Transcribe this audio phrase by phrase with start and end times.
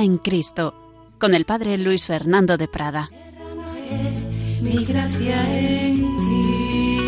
[0.00, 0.74] Vida en Cristo,
[1.18, 3.10] con el Padre Luis Fernando de Prada.
[4.62, 7.00] Mi gracia en ti.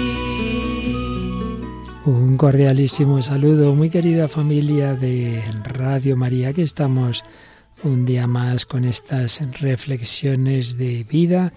[2.04, 7.24] Un cordialísimo saludo, muy querida familia de Radio María, que estamos
[7.82, 11.54] un día más con estas reflexiones de vida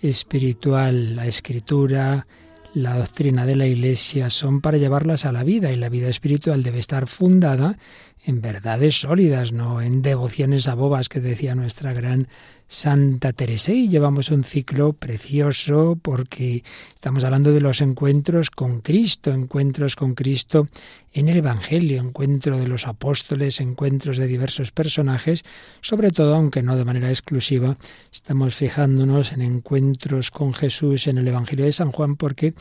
[0.00, 2.26] espiritual, la escritura,
[2.74, 6.62] la doctrina de la Iglesia son para llevarlas a la vida y la vida espiritual
[6.62, 7.76] debe estar fundada
[8.24, 12.28] en verdades sólidas, no en devociones a bobas que decía nuestra gran
[12.68, 13.72] Santa Teresa.
[13.72, 20.14] Y llevamos un ciclo precioso porque estamos hablando de los encuentros con Cristo, encuentros con
[20.14, 20.68] Cristo
[21.12, 25.44] en el Evangelio, encuentro de los apóstoles, encuentros de diversos personajes,
[25.80, 27.76] sobre todo, aunque no de manera exclusiva,
[28.10, 32.54] estamos fijándonos en encuentros con Jesús en el Evangelio de San Juan porque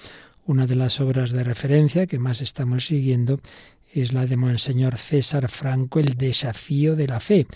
[0.46, 3.40] una de las obras de referencia que más estamos siguiendo
[3.94, 7.48] es la de Monseñor César Franco, El desafío de la fe.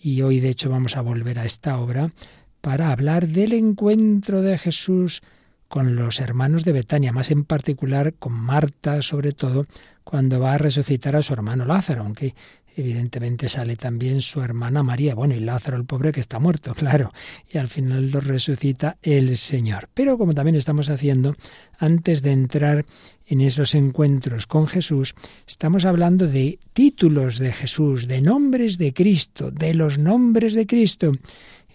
[0.00, 2.12] Y hoy de hecho vamos a volver a esta obra
[2.60, 5.22] para hablar del encuentro de Jesús
[5.68, 9.66] con los hermanos de Betania, más en particular con Marta, sobre todo,
[10.04, 12.34] cuando va a resucitar a su hermano Lázaro, aunque
[12.76, 17.12] evidentemente sale también su hermana María, bueno, y Lázaro el pobre que está muerto, claro,
[17.50, 19.88] y al final lo resucita el Señor.
[19.94, 21.34] Pero como también estamos haciendo,
[21.78, 22.84] antes de entrar
[23.26, 25.14] en esos encuentros con Jesús,
[25.46, 31.12] estamos hablando de títulos de Jesús, de nombres de Cristo, de los nombres de Cristo.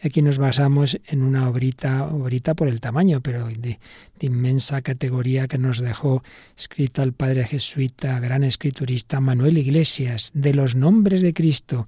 [0.04, 3.80] Aquí nos basamos en una obrita, obrita por el tamaño, pero de,
[4.20, 6.24] inmensa categoría que nos dejó
[6.58, 11.86] escrita el padre jesuita, gran escriturista Manuel Iglesias, de los nombres de Cristo,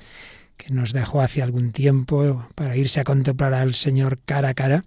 [0.57, 4.83] que nos dejó hace algún tiempo para irse a contemplar al Señor cara a cara,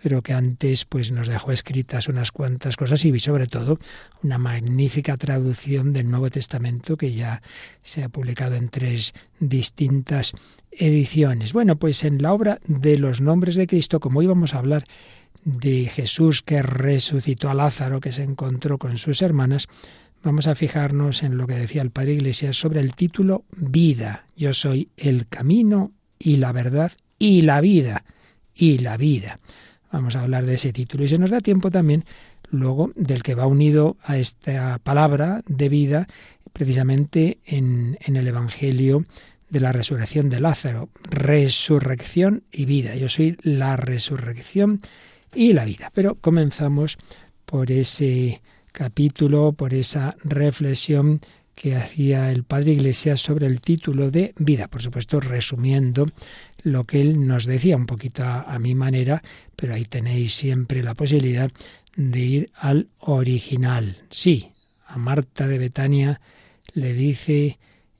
[0.00, 3.78] pero que antes pues nos dejó escritas unas cuantas cosas y sobre todo
[4.22, 7.42] una magnífica traducción del Nuevo Testamento que ya
[7.82, 10.34] se ha publicado en tres distintas
[10.72, 11.52] ediciones.
[11.52, 14.84] Bueno, pues en la obra de los nombres de Cristo, como íbamos a hablar
[15.44, 19.66] de Jesús que resucitó a Lázaro, que se encontró con sus hermanas,
[20.22, 24.26] vamos a fijarnos en lo que decía el Padre Iglesias sobre el título Vida.
[24.36, 28.04] Yo soy el camino y la verdad y la vida.
[28.54, 29.38] Y la vida.
[29.92, 31.04] Vamos a hablar de ese título.
[31.04, 32.04] Y se nos da tiempo también
[32.50, 36.08] luego del que va unido a esta palabra de vida,
[36.52, 39.04] precisamente en, en el Evangelio
[39.50, 40.90] de la resurrección de Lázaro.
[41.10, 42.94] Resurrección y vida.
[42.96, 44.80] Yo soy la resurrección
[45.34, 45.90] y la vida.
[45.94, 46.98] Pero comenzamos
[47.44, 48.42] por ese
[48.72, 51.20] capítulo, por esa reflexión
[51.54, 54.68] que hacía el padre Iglesias sobre el título de vida.
[54.68, 56.06] Por supuesto, resumiendo
[56.62, 59.22] lo que él nos decía un poquito a, a, mi manera,
[59.56, 61.50] pero ahí tenéis siempre la posibilidad
[61.96, 63.96] de ir al original.
[64.08, 64.52] Sí,
[64.86, 66.20] a Marta de Betania
[66.74, 67.58] le dice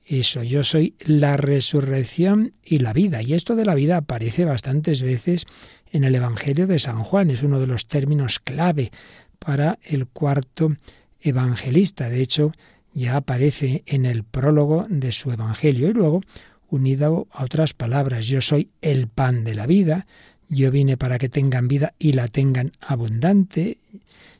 [0.09, 3.23] eso, yo soy la resurrección y la vida.
[3.23, 5.45] Y esto de la vida aparece bastantes veces
[5.93, 8.91] en el Evangelio de San Juan, es uno de los términos clave
[9.39, 10.77] para el cuarto
[11.21, 12.09] evangelista.
[12.09, 12.53] De hecho,
[12.95, 16.23] ya aparece en el prólogo de su Evangelio y luego
[16.69, 18.27] unido a otras palabras.
[18.27, 20.07] Yo soy el pan de la vida,
[20.49, 23.79] yo vine para que tengan vida y la tengan abundante,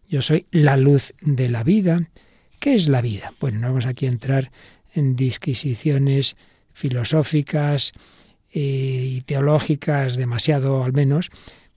[0.09, 2.09] yo soy la luz de la vida.
[2.59, 3.35] ¿Qué es la vida?
[3.41, 4.51] Bueno, no vamos aquí a entrar
[4.93, 6.37] en disquisiciones
[6.73, 7.93] filosóficas
[8.53, 11.31] eh, y teológicas demasiado al menos,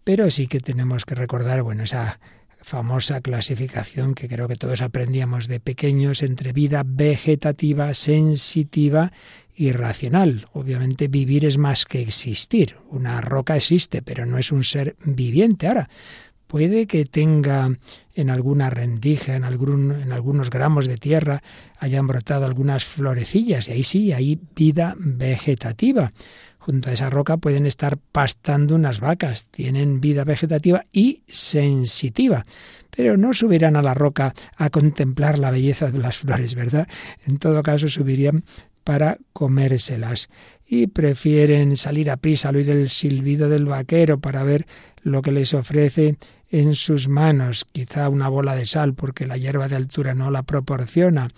[0.03, 2.19] pero sí que tenemos que recordar, bueno, esa
[2.61, 9.11] famosa clasificación que creo que todos aprendíamos de pequeños entre vida vegetativa, sensitiva
[9.55, 10.47] y racional.
[10.53, 12.77] Obviamente vivir es más que existir.
[12.89, 15.67] Una roca existe, pero no es un ser viviente.
[15.67, 15.89] Ahora,
[16.51, 17.69] puede que tenga
[18.13, 21.41] en alguna rendija, en, algún, en algunos gramos de tierra,
[21.79, 26.11] hayan brotado algunas florecillas, y ahí sí hay vida vegetativa.
[26.57, 32.45] Junto a esa roca pueden estar pastando unas vacas, tienen vida vegetativa y sensitiva,
[32.93, 36.85] pero no subirán a la roca a contemplar la belleza de las flores, ¿verdad?
[37.25, 38.43] En todo caso subirían
[38.83, 40.29] para comérselas
[40.67, 44.65] y prefieren salir a prisa al oír el silbido del vaquero para ver
[45.01, 46.17] lo que les ofrece
[46.51, 50.43] en sus manos, quizá una bola de sal porque la hierba de altura no la
[50.43, 51.29] proporciona.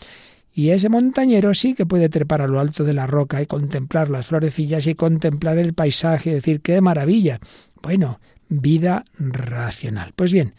[0.52, 4.10] Y ese montañero sí que puede trepar a lo alto de la roca y contemplar
[4.10, 7.40] las florecillas y contemplar el paisaje y decir qué maravilla.
[7.82, 8.20] Bueno,
[8.50, 10.14] vida racional.
[10.16, 10.54] Pues bien,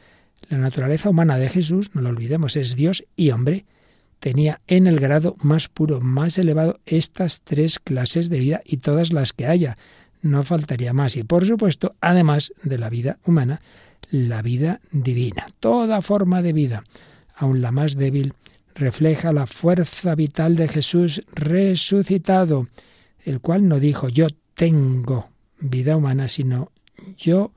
[0.48, 3.66] la naturaleza humana de Jesús, no lo olvidemos, es Dios y hombre.
[4.20, 9.12] Tenía en el grado más puro, más elevado, estas tres clases de vida y todas
[9.12, 9.78] las que haya.
[10.22, 11.16] No faltaría más.
[11.16, 13.60] Y por supuesto, además de la vida humana,
[14.10, 15.46] la vida divina.
[15.60, 16.84] Toda forma de vida,
[17.34, 18.34] aun la más débil,
[18.74, 22.68] refleja la fuerza vital de Jesús resucitado,
[23.24, 25.30] el cual no dijo yo tengo
[25.60, 26.72] vida humana, sino
[27.16, 27.52] yo,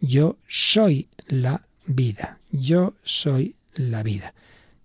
[0.00, 4.34] yo soy la vida, yo soy la vida.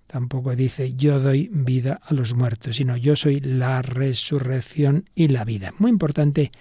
[0.07, 5.45] Tampoco dice yo doy vida a los muertos, sino yo soy la resurrección y la
[5.45, 5.73] vida.
[5.79, 6.51] Muy importante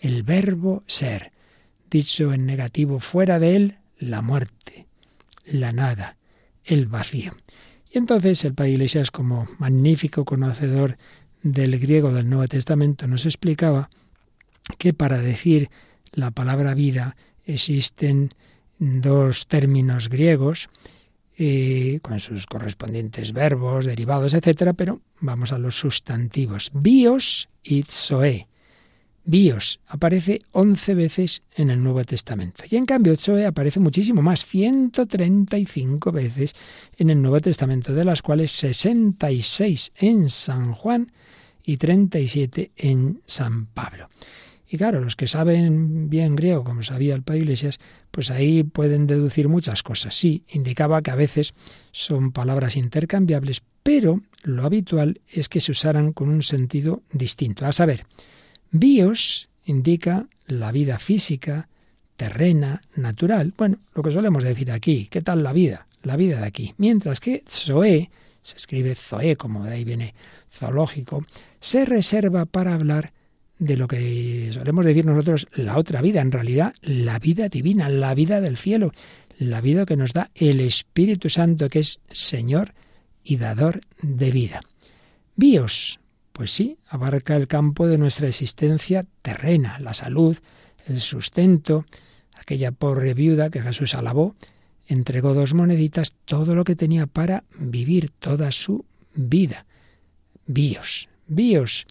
[0.00, 1.32] el verbo ser,
[1.90, 4.86] dicho en negativo, fuera de él la muerte,
[5.44, 6.16] la nada,
[6.64, 7.34] el vacío.
[7.90, 10.96] Y entonces el Padre Iglesias, como magnífico conocedor
[11.42, 13.90] del griego del Nuevo Testamento, nos explicaba
[14.78, 15.70] que para decir
[16.12, 18.30] la palabra vida existen
[18.78, 20.68] dos términos griegos
[21.36, 26.70] eh, con sus correspondientes verbos, derivados, etcétera, pero vamos a los sustantivos.
[26.72, 28.46] Bios y zoe.
[29.26, 32.64] Bios aparece 11 veces en el Nuevo Testamento.
[32.68, 36.54] Y en cambio, Zoe aparece muchísimo más, 135 veces
[36.98, 41.10] en el Nuevo Testamento, de las cuales 66 en San Juan
[41.64, 44.10] y 37 en San Pablo.
[44.68, 47.80] Y claro, los que saben bien griego, como sabía el Padre Iglesias,
[48.10, 50.14] pues ahí pueden deducir muchas cosas.
[50.14, 51.54] Sí, indicaba que a veces
[51.92, 57.66] son palabras intercambiables, pero lo habitual es que se usaran con un sentido distinto.
[57.66, 58.04] A saber,
[58.76, 61.68] Bios indica la vida física,
[62.16, 63.54] terrena, natural.
[63.56, 65.86] Bueno, lo que solemos decir aquí, ¿qué tal la vida?
[66.02, 66.74] La vida de aquí.
[66.76, 68.10] Mientras que Zoe,
[68.42, 70.16] se escribe Zoe, como de ahí viene
[70.50, 71.24] zoológico,
[71.60, 73.12] se reserva para hablar
[73.60, 78.12] de lo que solemos decir nosotros la otra vida, en realidad la vida divina, la
[78.16, 78.92] vida del cielo,
[79.38, 82.74] la vida que nos da el Espíritu Santo, que es Señor
[83.22, 84.62] y dador de vida.
[85.36, 86.00] Bios,
[86.34, 90.36] pues sí, abarca el campo de nuestra existencia terrena, la salud,
[90.84, 91.86] el sustento,
[92.34, 94.34] aquella pobre viuda que Jesús alabó,
[94.88, 98.84] entregó dos moneditas, todo lo que tenía para vivir toda su
[99.14, 99.64] vida.
[100.44, 101.86] Bios, bios,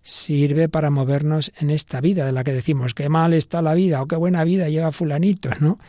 [0.00, 4.00] sirve para movernos en esta vida de la que decimos qué mal está la vida
[4.00, 5.80] o qué buena vida lleva fulanito, ¿no?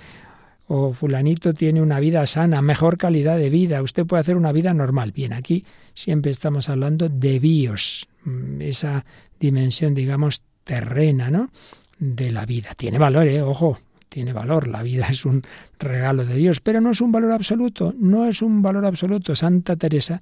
[0.72, 4.72] O fulanito tiene una vida sana, mejor calidad de vida, usted puede hacer una vida
[4.72, 5.12] normal.
[5.12, 9.04] Bien, aquí siempre estamos hablando de bios, mm, esa
[9.40, 11.50] dimensión, digamos, terrena, ¿no?
[11.98, 12.76] De la vida.
[12.78, 13.42] Tiene valor, ¿eh?
[13.42, 13.80] Ojo,
[14.10, 14.68] tiene valor.
[14.68, 15.42] La vida es un
[15.80, 19.36] regalo de Dios, pero no es un valor absoluto, no es un valor absoluto.
[19.36, 20.22] Santa Teresa,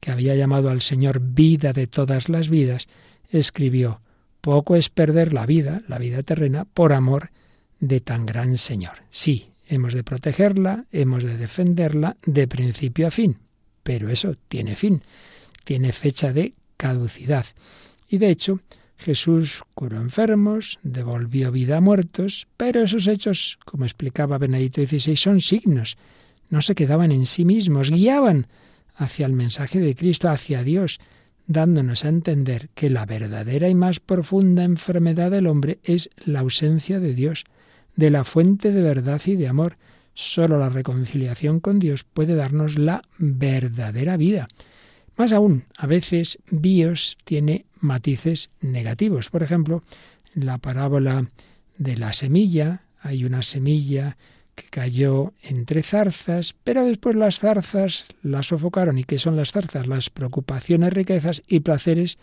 [0.00, 2.88] que había llamado al Señor vida de todas las vidas,
[3.30, 4.00] escribió,
[4.40, 7.30] poco es perder la vida, la vida terrena, por amor
[7.78, 9.04] de tan gran Señor.
[9.10, 13.38] Sí, Hemos de protegerla, hemos de defenderla de principio a fin.
[13.82, 15.02] Pero eso tiene fin,
[15.64, 17.46] tiene fecha de caducidad.
[18.08, 18.60] Y de hecho,
[18.96, 25.40] Jesús curó enfermos, devolvió vida a muertos, pero esos hechos, como explicaba Benedito XVI, son
[25.40, 25.96] signos.
[26.48, 28.46] No se quedaban en sí mismos, guiaban
[28.94, 30.98] hacia el mensaje de Cristo, hacia Dios,
[31.46, 36.98] dándonos a entender que la verdadera y más profunda enfermedad del hombre es la ausencia
[36.98, 37.44] de Dios
[37.96, 39.76] de la fuente de verdad y de amor.
[40.14, 44.48] Solo la reconciliación con Dios puede darnos la verdadera vida.
[45.16, 49.30] Más aún, a veces bios tiene matices negativos.
[49.30, 49.82] Por ejemplo,
[50.34, 51.28] en la parábola
[51.78, 54.16] de la semilla, hay una semilla
[54.54, 58.98] que cayó entre zarzas, pero después las zarzas la sofocaron.
[58.98, 59.86] ¿Y qué son las zarzas?
[59.86, 62.18] Las preocupaciones, riquezas y placeres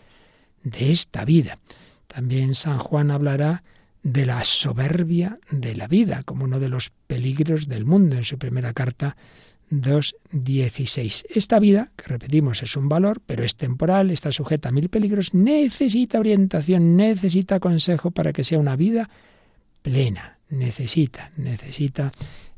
[0.62, 1.58] de esta vida.
[2.06, 3.62] También San Juan hablará
[4.04, 8.38] de la soberbia de la vida como uno de los peligros del mundo en su
[8.38, 9.16] primera carta
[9.70, 11.24] 2.16.
[11.34, 15.32] Esta vida, que repetimos es un valor, pero es temporal, está sujeta a mil peligros,
[15.32, 19.08] necesita orientación, necesita consejo para que sea una vida
[19.82, 20.38] plena.
[20.50, 22.12] Necesita, necesita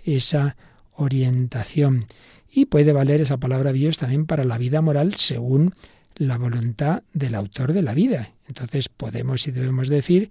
[0.05, 0.57] esa
[0.95, 2.07] orientación.
[2.51, 5.75] Y puede valer esa palabra Dios también para la vida moral según
[6.17, 8.33] la voluntad del autor de la vida.
[8.49, 10.31] Entonces podemos y debemos decir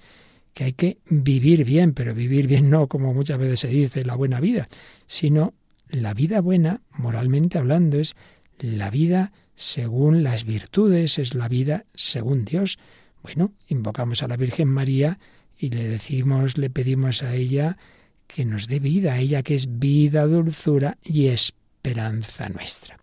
[0.56, 4.16] que hay que vivir bien, pero vivir bien no como muchas veces se dice la
[4.16, 4.70] buena vida,
[5.06, 5.54] sino
[5.90, 8.16] la vida buena, moralmente hablando, es
[8.58, 12.80] la vida según las virtudes, es la vida según Dios.
[13.22, 15.20] Bueno, invocamos a la Virgen María
[15.58, 17.78] y le decimos, le pedimos a ella
[18.26, 22.98] que nos dé vida, a ella que es vida, dulzura y esperanza nuestra.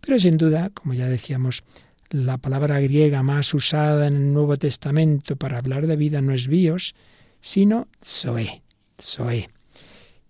[0.00, 1.62] Pero sin duda, como ya decíamos,
[2.10, 6.48] la palabra griega más usada en el Nuevo Testamento para hablar de vida no es
[6.48, 6.94] bios,
[7.40, 8.62] sino zoe,
[9.00, 9.50] zoe.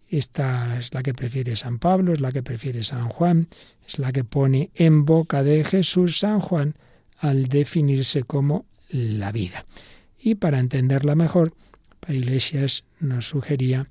[0.09, 3.49] Esta es la que prefiere San Pablo, es la que prefiere San Juan,
[3.87, 6.75] es la que pone en boca de Jesús San Juan
[7.19, 9.67] al definirse como la vida.
[10.19, 11.53] Y para entenderla mejor,
[12.09, 13.89] Iglesias nos sugería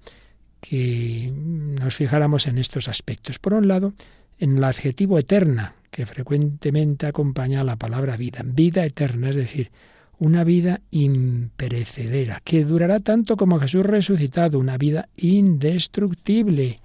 [0.61, 3.39] que nos fijáramos en estos aspectos.
[3.39, 3.93] Por un lado,
[4.39, 9.71] en el adjetivo eterna, que frecuentemente acompaña a la palabra vida, vida eterna, es decir,
[10.19, 16.81] una vida imperecedera, que durará tanto como Jesús resucitado, una vida indestructible,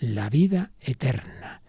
[0.00, 1.62] la vida eterna.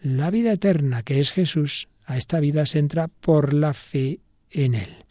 [0.00, 4.20] La vida eterna que es Jesús, a esta vida se entra por la fe
[4.50, 5.04] en Él.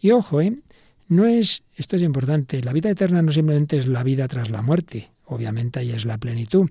[0.00, 0.56] Y ojo, ¿eh?
[1.08, 4.62] no es, esto es importante, la vida eterna no simplemente es la vida tras la
[4.62, 6.70] muerte, obviamente ahí es la plenitud,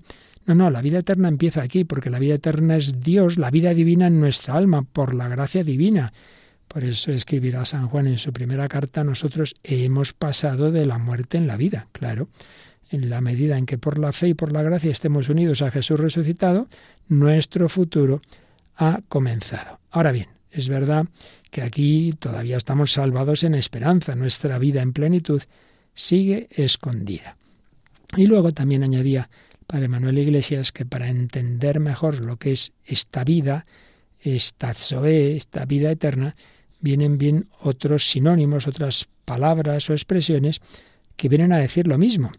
[0.50, 3.72] no, no, la vida eterna empieza aquí, porque la vida eterna es Dios, la vida
[3.72, 6.12] divina en nuestra alma, por la gracia divina.
[6.66, 11.38] Por eso escribirá San Juan en su primera carta, nosotros hemos pasado de la muerte
[11.38, 12.26] en la vida, claro.
[12.90, 15.70] En la medida en que por la fe y por la gracia estemos unidos a
[15.70, 16.66] Jesús resucitado,
[17.06, 18.20] nuestro futuro
[18.74, 19.78] ha comenzado.
[19.92, 21.06] Ahora bien, es verdad
[21.52, 25.42] que aquí todavía estamos salvados en esperanza, nuestra vida en plenitud
[25.94, 27.36] sigue escondida.
[28.16, 29.30] Y luego también añadía
[29.70, 33.66] Padre Manuel Iglesias que para entender mejor lo que es esta vida,
[34.20, 36.34] esta zoe, esta vida eterna,
[36.80, 40.60] vienen bien otros sinónimos, otras palabras o expresiones
[41.16, 42.32] que vienen a decir lo mismo.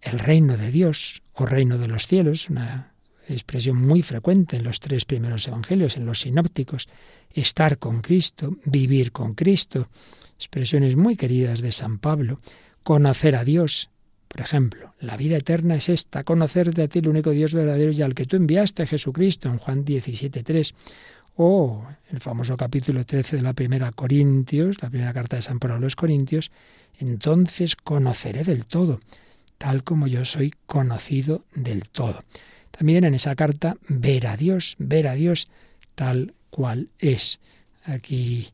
[0.00, 2.92] El reino de Dios o reino de los cielos, una
[3.28, 6.88] expresión muy frecuente en los tres primeros evangelios, en los sinópticos,
[7.30, 9.88] estar con Cristo, vivir con Cristo,
[10.36, 12.40] expresiones muy queridas de San Pablo,
[12.84, 13.90] conocer a Dios,
[14.38, 18.02] por ejemplo, la vida eterna es esta, conocerte a ti el único Dios verdadero y
[18.02, 20.74] al que tú enviaste, Jesucristo, en Juan 17.3.
[21.34, 25.74] O el famoso capítulo 13 de la primera Corintios, la primera carta de San Pablo
[25.74, 26.52] a los Corintios,
[27.00, 29.00] entonces conoceré del todo,
[29.58, 32.22] tal como yo soy conocido del todo.
[32.70, 35.48] También en esa carta, ver a Dios, ver a Dios
[35.96, 37.40] tal cual es.
[37.82, 38.50] Aquí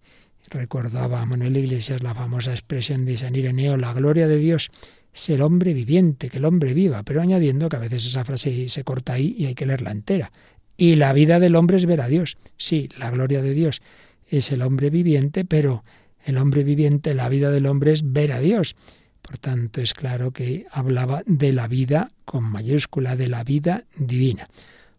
[0.49, 4.71] recordaba Manuel Iglesias la famosa expresión de San Ireneo, la gloria de Dios
[5.15, 8.69] es el hombre viviente, que el hombre viva, pero añadiendo que a veces esa frase
[8.69, 10.33] se corta ahí y hay que leerla entera.
[10.77, 12.37] Y la vida del hombre es ver a Dios.
[12.57, 13.81] Sí, la gloria de Dios
[14.29, 15.85] es el hombre viviente, pero
[16.25, 18.75] el hombre viviente, la vida del hombre es ver a Dios.
[19.23, 24.49] Por tanto, es claro que hablaba de la vida con mayúscula, de la vida divina.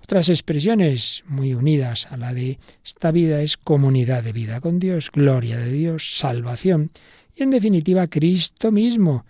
[0.01, 5.11] Otras expresiones muy unidas a la de esta vida es comunidad de vida con Dios,
[5.11, 6.91] gloria de Dios, salvación
[7.35, 9.25] y en definitiva Cristo mismo,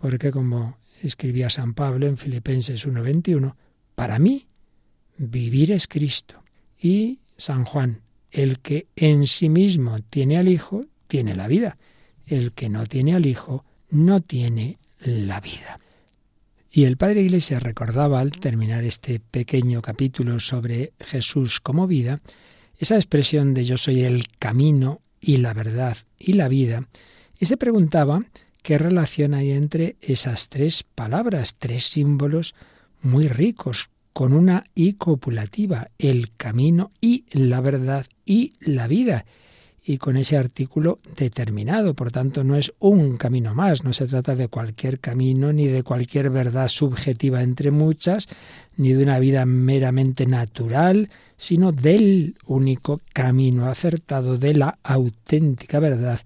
[0.00, 3.56] porque como escribía San Pablo en Filipenses 1:21,
[3.94, 4.46] para mí
[5.16, 6.42] vivir es Cristo.
[6.78, 11.76] Y San Juan, el que en sí mismo tiene al Hijo, tiene la vida.
[12.26, 15.80] El que no tiene al Hijo, no tiene la vida.
[16.72, 22.20] Y el Padre Iglesia recordaba al terminar este pequeño capítulo sobre Jesús como vida,
[22.78, 26.88] esa expresión de yo soy el camino y la verdad y la vida,
[27.38, 28.22] y se preguntaba
[28.62, 32.54] qué relación hay entre esas tres palabras, tres símbolos
[33.02, 39.24] muy ricos, con una I copulativa, el camino y la verdad y la vida,
[39.84, 41.94] y con ese artículo determinado.
[41.94, 45.82] Por tanto, no es un camino más, no se trata de cualquier camino ni de
[45.82, 48.28] cualquier verdad subjetiva entre muchas,
[48.76, 56.20] ni de una vida meramente natural, sino del único camino acertado de la auténtica verdad,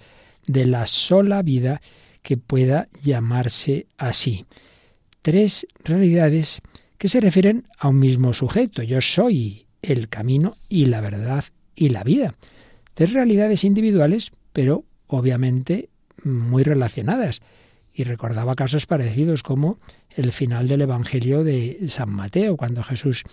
[0.47, 1.81] de la sola vida
[2.25, 4.47] que pueda llamarse así.
[5.23, 6.63] Tres realidades
[6.99, 8.83] que se refieren a un mismo sujeto.
[8.83, 11.45] Yo soy el camino y la verdad
[11.77, 12.35] y la vida.
[12.95, 15.91] Tres realidades individuales, pero obviamente
[16.25, 17.43] muy relacionadas.
[17.95, 19.79] Y recordaba casos parecidos como
[20.17, 23.25] el final del Evangelio de San Mateo, cuando Jesús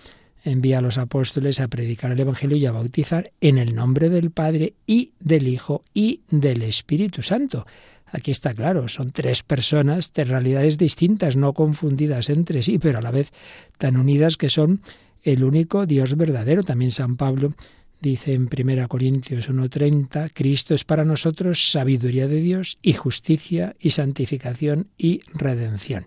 [0.44, 4.32] envía a los apóstoles a predicar el Evangelio y a bautizar en el nombre del
[4.32, 7.66] Padre y del Hijo y del Espíritu Santo.
[8.12, 13.02] Aquí está claro, son tres personas, tres realidades distintas, no confundidas entre sí, pero a
[13.02, 13.32] la vez
[13.78, 14.82] tan unidas que son
[15.24, 16.64] el único Dios verdadero.
[16.64, 17.54] También San Pablo
[18.02, 23.92] dice en 1 Corintios 1:30, Cristo es para nosotros sabiduría de Dios y justicia y
[23.92, 26.06] santificación y redención.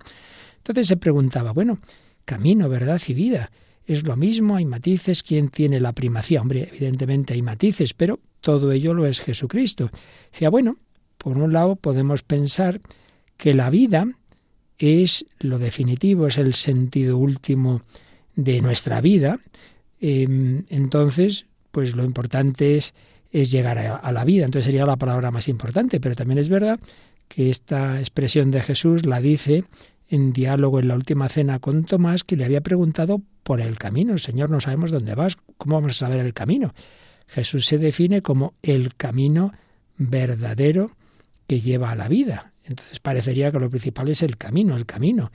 [0.59, 1.79] Entonces se preguntaba, bueno,
[2.25, 3.51] camino, verdad y vida.
[3.87, 4.57] ¿Es lo mismo?
[4.57, 5.23] ¿Hay matices?
[5.23, 6.41] ¿Quién tiene la primacía?
[6.41, 9.91] Hombre, evidentemente hay matices, pero todo ello lo es Jesucristo.
[10.33, 10.79] Decía, bueno,
[11.25, 12.83] por un lado, podemos pensar
[13.39, 14.07] que la vida
[14.77, 17.81] es lo definitivo, es el sentido último
[18.37, 19.41] de nuestra vida.
[20.03, 22.93] Em, entonces, pues lo importante es,
[23.33, 24.45] es llegar a, la vida.
[24.45, 25.99] Entonces sería la palabra más importante.
[25.99, 26.79] Pero también es verdad
[27.27, 29.65] que esta expresión de Jesús la dice
[30.11, 34.19] en diálogo en la última cena con Tomás, que le había preguntado por el camino.
[34.19, 36.75] Señor, no sabemos dónde vas, ¿cómo vamos a saber el camino?
[37.29, 39.55] Jesús se define como el camino
[39.97, 40.91] verdadero
[41.47, 42.53] que lleva a la vida.
[42.65, 45.31] Entonces parecería que lo principal es el camino, el camino.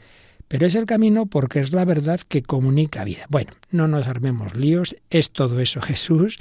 [0.48, 3.28] pero es el camino porque es la verdad que comunica vida.
[3.30, 6.38] Bueno, no nos armemos líos, es todo eso Jesús,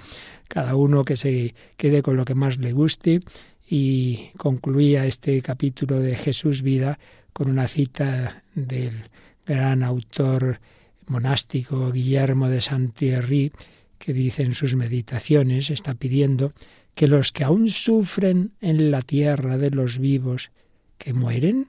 [0.48, 3.20] cada uno que se quede con lo que más le guste
[3.68, 6.98] y concluía este capítulo de Jesús vida
[7.34, 9.10] con una cita del
[9.46, 10.60] gran autor
[11.06, 13.52] monástico Guillermo de Saint-Thierry
[13.98, 16.52] que dice en sus meditaciones, está pidiendo
[16.98, 20.50] que los que aún sufren en la tierra de los vivos
[20.98, 21.68] que mueren,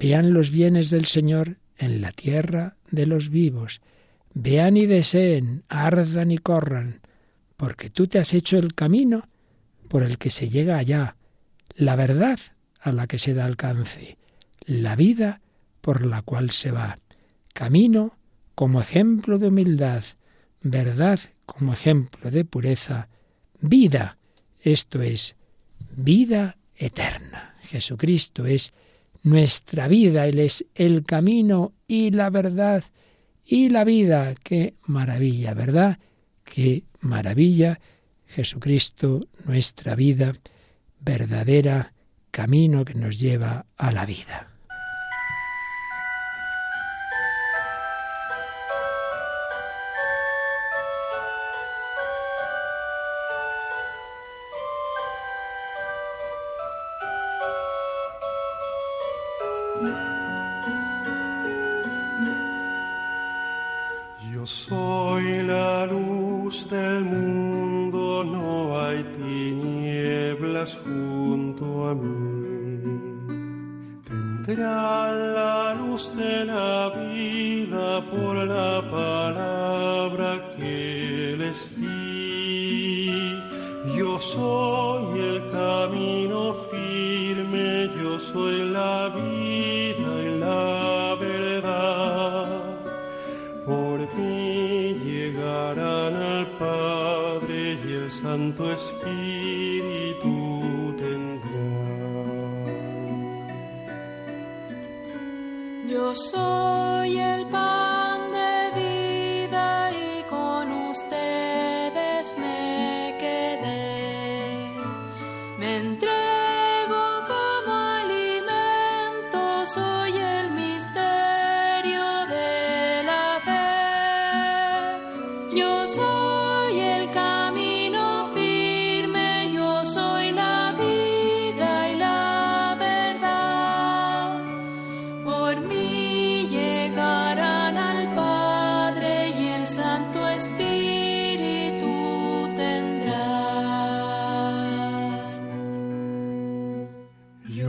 [0.00, 3.82] vean los bienes del Señor en la tierra de los vivos,
[4.32, 7.02] vean y deseen, ardan y corran,
[7.58, 9.28] porque tú te has hecho el camino
[9.90, 11.16] por el que se llega allá,
[11.74, 12.38] la verdad
[12.80, 14.16] a la que se da alcance,
[14.64, 15.42] la vida
[15.82, 16.96] por la cual se va,
[17.52, 18.16] camino
[18.54, 20.02] como ejemplo de humildad,
[20.62, 23.10] verdad como ejemplo de pureza,
[23.60, 24.16] vida,
[24.72, 25.36] esto es,
[25.96, 27.56] vida eterna.
[27.62, 28.72] Jesucristo es
[29.22, 32.84] nuestra vida, Él es el camino y la verdad
[33.44, 34.34] y la vida.
[34.42, 35.98] Qué maravilla, ¿verdad?
[36.44, 37.80] Qué maravilla.
[38.26, 40.32] Jesucristo, nuestra vida,
[41.00, 41.92] verdadera
[42.30, 44.55] camino que nos lleva a la vida.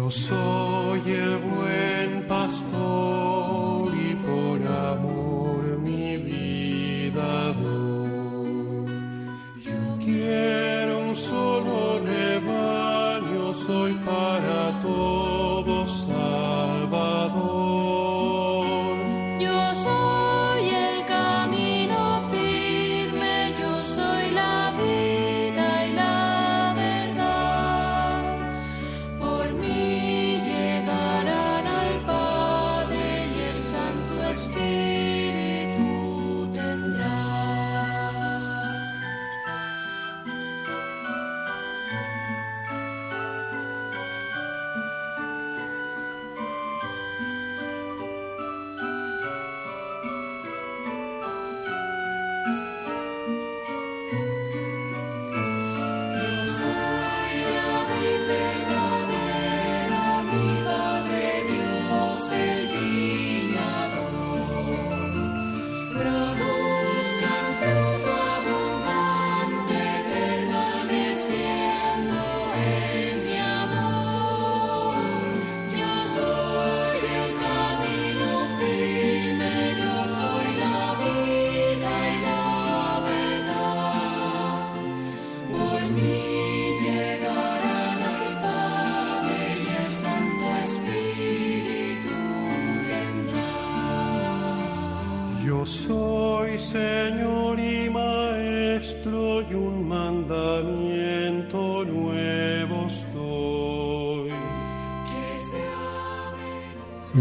[0.09, 0.46] So.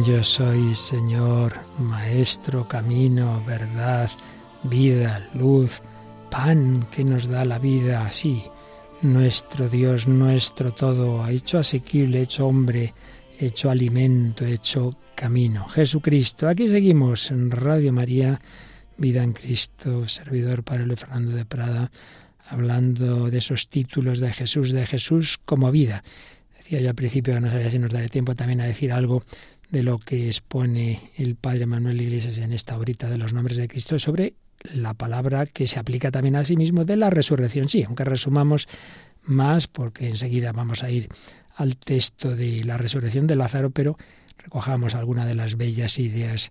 [0.04, 4.10] Yo soy Señor, Maestro, camino, verdad,
[4.62, 5.80] vida, luz,
[6.30, 8.44] pan que nos da la vida así.
[9.02, 12.94] Nuestro Dios, nuestro todo, hecho asequible, hecho hombre,
[13.38, 15.66] hecho alimento, hecho camino.
[15.68, 16.48] Jesucristo.
[16.48, 18.40] Aquí seguimos en Radio María,
[18.98, 21.90] Vida en Cristo, servidor Padre Luis Fernando de Prada,
[22.48, 26.02] hablando de esos títulos de Jesús, de Jesús como vida.
[26.56, 29.22] Decía yo al principio no sabía si nos daré tiempo también a decir algo
[29.70, 33.68] de lo que expone el Padre Manuel Iglesias en esta horita de los nombres de
[33.68, 37.68] Cristo sobre la palabra que se aplica también a sí mismo de la resurrección.
[37.68, 38.68] Sí, aunque resumamos
[39.24, 41.08] más, porque enseguida vamos a ir
[41.56, 43.98] al texto de la resurrección de Lázaro, pero
[44.38, 46.50] recojamos alguna de las bellas ideas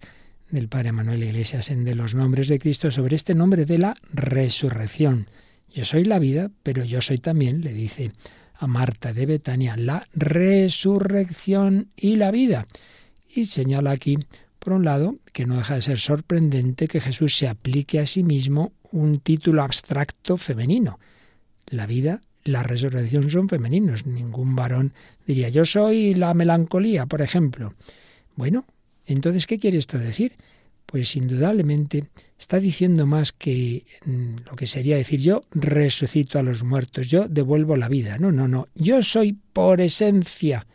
[0.55, 3.95] del Padre Manuel Iglesias en de los nombres de Cristo sobre este nombre de la
[4.13, 5.27] resurrección.
[5.73, 8.13] Yo soy la vida, pero yo soy también, le dice
[8.53, 12.67] a Marta de Betania, la resurrección y la vida.
[13.27, 14.17] Y señala aquí,
[14.59, 18.23] por un lado, que no deja de ser sorprendente que Jesús se aplique a sí
[18.23, 20.99] mismo un título abstracto femenino.
[21.67, 24.05] La vida, la resurrección son femeninos.
[24.05, 24.93] Ningún varón
[25.27, 27.73] diría, yo soy la melancolía, por ejemplo.
[28.37, 28.65] Bueno,
[29.05, 30.33] entonces, ¿qué quiere esto decir?
[30.85, 32.05] Pues indudablemente
[32.37, 37.27] está diciendo más que mm, lo que sería decir yo resucito a los muertos, yo
[37.27, 38.17] devuelvo la vida.
[38.17, 38.67] No, no, no.
[38.75, 40.67] Yo soy por esencia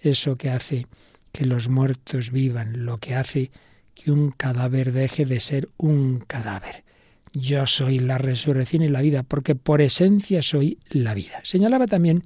[0.00, 0.86] eso que hace
[1.32, 3.50] que los muertos vivan, lo que hace
[3.94, 6.84] que un cadáver deje de ser un cadáver.
[7.32, 11.40] Yo soy la resurrección y la vida, porque por esencia soy la vida.
[11.42, 12.22] Señalaba también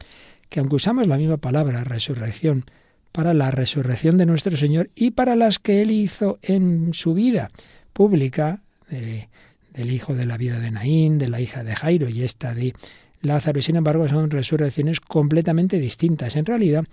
[0.48, 2.66] que aunque usamos la misma palabra, resurrección,
[3.12, 7.50] para la resurrección de nuestro Señor y para las que Él hizo en su vida
[7.92, 12.54] pública, del hijo de la vida de Naín, de la hija de Jairo y esta
[12.54, 12.74] de
[13.20, 16.36] Lázaro, y sin embargo son resurrecciones completamente distintas.
[16.36, 16.84] En realidad,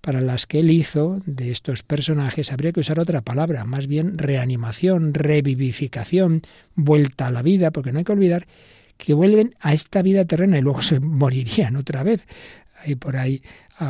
[0.00, 4.18] para las que él hizo de estos personajes habría que usar otra palabra, más bien
[4.18, 6.42] reanimación, revivificación,
[6.74, 8.46] vuelta a la vida, porque no hay que olvidar
[8.96, 12.26] que vuelven a esta vida terrena y luego se morirían otra vez.
[12.84, 13.42] Hay por ahí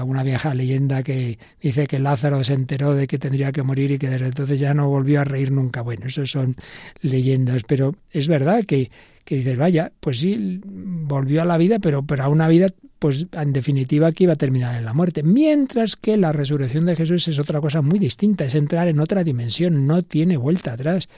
[0.05, 3.99] una vieja leyenda que dice que Lázaro se enteró de que tendría que morir y
[3.99, 5.83] que desde entonces ya no volvió a reír nunca.
[5.83, 6.57] Bueno, eso son
[7.01, 8.91] leyendas, pero es verdad que,
[9.25, 12.67] que dices, vaya, pues sí, volvió a la vida, pero, pero a una vida,
[12.99, 15.23] pues en definitiva que iba a terminar en la muerte.
[15.23, 19.25] Mientras que la resurrección de Jesús es otra cosa muy distinta, es entrar en otra
[19.25, 21.09] dimensión, no tiene vuelta atrás.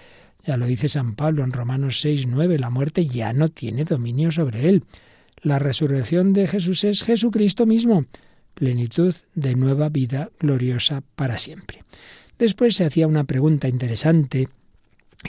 [0.44, 4.30] Ya lo dice San Pablo en Romanos 6, 9, la muerte ya no tiene dominio
[4.30, 4.85] sobre él.
[5.42, 8.05] La resurrección de Jesús es Jesucristo mismo
[8.55, 11.83] plenitud de nueva vida gloriosa para siempre.
[12.38, 14.48] Después se hacía una pregunta interesante.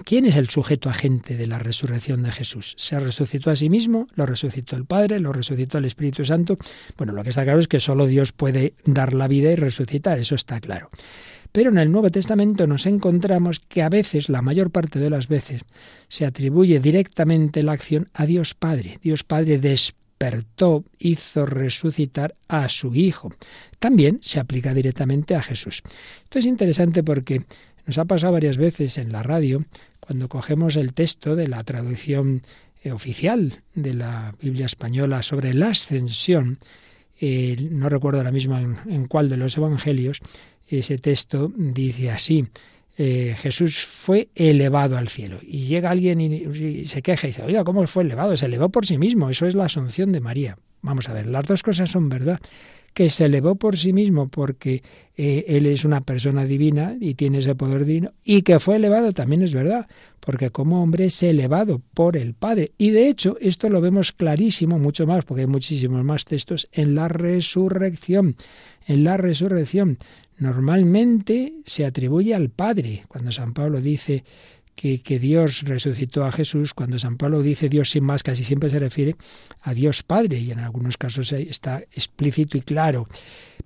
[0.06, 2.76] ¿Quién es el sujeto agente de la resurrección de Jesús?
[2.78, 4.08] ¿Se resucitó a sí mismo?
[4.16, 5.20] ¿Lo resucitó el Padre?
[5.20, 6.58] ¿Lo resucitó el Espíritu Santo?
[6.98, 10.20] Bueno, lo que está claro es que solo Dios puede dar la vida y resucitar,
[10.20, 10.90] eso está claro.
[11.52, 15.28] Pero en el Nuevo Testamento nos encontramos que a veces, la mayor parte de las
[15.28, 15.64] veces,
[16.08, 19.00] se atribuye directamente la acción a Dios Padre.
[19.02, 20.01] Dios Padre después
[21.00, 23.34] hizo resucitar a su Hijo.
[23.80, 25.82] También se aplica directamente a Jesús.
[26.24, 27.44] Esto es interesante porque
[27.86, 29.66] nos ha pasado varias veces en la radio,
[30.00, 32.42] cuando cogemos el texto de la traducción
[32.84, 36.60] eh, oficial de la Biblia española sobre la ascensión,
[37.20, 40.22] eh, no recuerdo ahora mismo en cuál de los evangelios,
[40.68, 42.48] ese texto dice así,
[42.98, 45.40] eh, Jesús fue elevado al cielo.
[45.42, 48.36] Y llega alguien y, se queja y dice, oiga, ¿cómo fue elevado?
[48.36, 50.58] Se elevó por sí mismo, eso es la asunción de María.
[50.82, 52.40] Vamos a ver, las dos cosas son verdad.
[52.94, 54.84] Que se elevó por sí mismo porque
[55.16, 59.14] eh, Él es una persona divina y tiene ese poder divino, y que fue elevado
[59.14, 59.88] también es verdad,
[60.20, 62.74] porque como hombre es elevado por el Padre.
[62.78, 66.94] Y de hecho, esto lo vemos clarísimo, mucho más, porque hay muchísimos más textos, en
[66.96, 68.36] la resurrección.
[68.86, 69.98] En la resurrección
[70.42, 73.06] normalmente se atribuye al Padre.
[73.08, 74.24] Cuando San Pablo dice
[74.76, 78.80] que, Dios resucitó a Jesús, cuando San Pablo dice Dios sin más, casi siempre se
[78.80, 79.16] refiere
[79.62, 83.08] a Dios Padre, y en algunos casos está explícito y claro.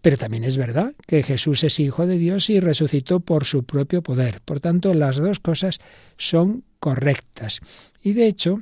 [0.02, 4.02] Pero también es verdad que Jesús es hijo de Dios y resucitó por su propio
[4.02, 4.42] poder.
[4.42, 5.80] Por tanto, las dos cosas
[6.18, 7.62] son correctas.
[8.04, 8.62] Y de hecho,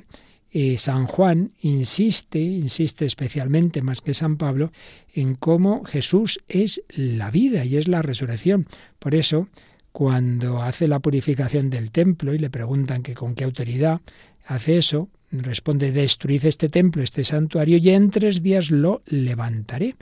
[0.56, 4.70] eh, San Juan insiste, insiste especialmente más que San Pablo,
[5.12, 8.68] en cómo Jesús es la vida y es la resurrección.
[9.00, 9.48] Por eso,
[9.90, 14.00] cuando hace la purificación del templo y le preguntan que con qué autoridad
[14.46, 19.96] hace eso, responde, destruid este templo, este santuario, y en tres días lo levantaré.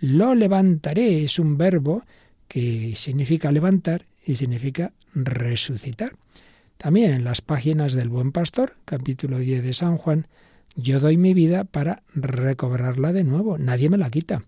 [0.00, 2.02] Lo levantaré es un verbo
[2.48, 6.12] que significa levantar y significa resucitar.
[6.78, 10.28] También en las páginas del Buen Pastor, capítulo 10 de San Juan,
[10.76, 13.58] yo doy mi vida para recobrarla de nuevo.
[13.58, 14.44] Nadie me la quita.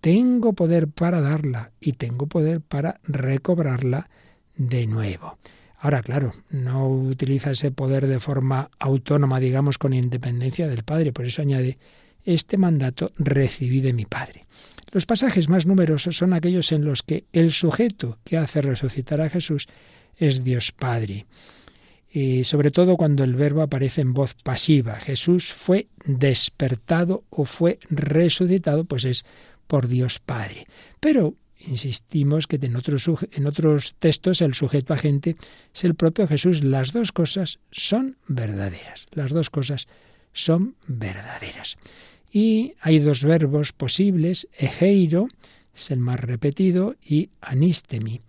[0.00, 4.08] Tengo poder para darla y tengo poder para recobrarla
[4.56, 5.36] de nuevo.
[5.80, 11.12] Ahora, claro, no utiliza ese poder de forma autónoma, digamos, con independencia del Padre.
[11.12, 11.78] Por eso añade
[12.24, 14.46] este mandato recibí de mi Padre.
[14.92, 19.28] Los pasajes más numerosos son aquellos en los que el sujeto que hace resucitar a
[19.28, 19.66] Jesús
[20.16, 21.26] es Dios Padre.
[22.16, 24.94] Y sobre todo cuando el verbo aparece en voz pasiva.
[24.94, 29.24] Jesús fue despertado o fue resucitado, pues es
[29.66, 30.68] por Dios Padre.
[31.00, 35.34] Pero insistimos que en otros, en otros textos el sujeto agente
[35.74, 36.62] es el propio Jesús.
[36.62, 39.08] Las dos cosas son verdaderas.
[39.10, 39.88] Las dos cosas
[40.32, 41.78] son verdaderas.
[42.30, 45.26] Y hay dos verbos posibles, egeiro,
[45.74, 48.20] es el más repetido, y anistemi.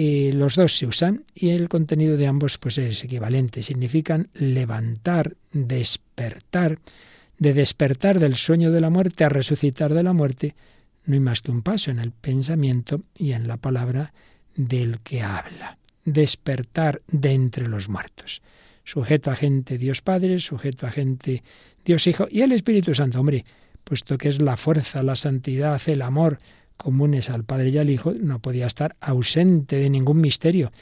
[0.00, 3.64] Eh, los dos se usan y el contenido de ambos pues es equivalente.
[3.64, 6.78] Significan levantar, despertar,
[7.36, 10.54] de despertar del sueño de la muerte a resucitar de la muerte,
[11.04, 14.12] no hay más que un paso en el pensamiento y en la palabra
[14.54, 15.78] del que habla.
[16.04, 18.40] Despertar de entre los muertos.
[18.84, 21.42] Sujeto a gente Dios Padre, sujeto a gente
[21.84, 23.44] Dios Hijo y el Espíritu Santo, hombre,
[23.82, 26.38] puesto que es la fuerza, la santidad, el amor
[26.78, 30.72] comunes al Padre y al Hijo, no podía estar ausente de ningún misterio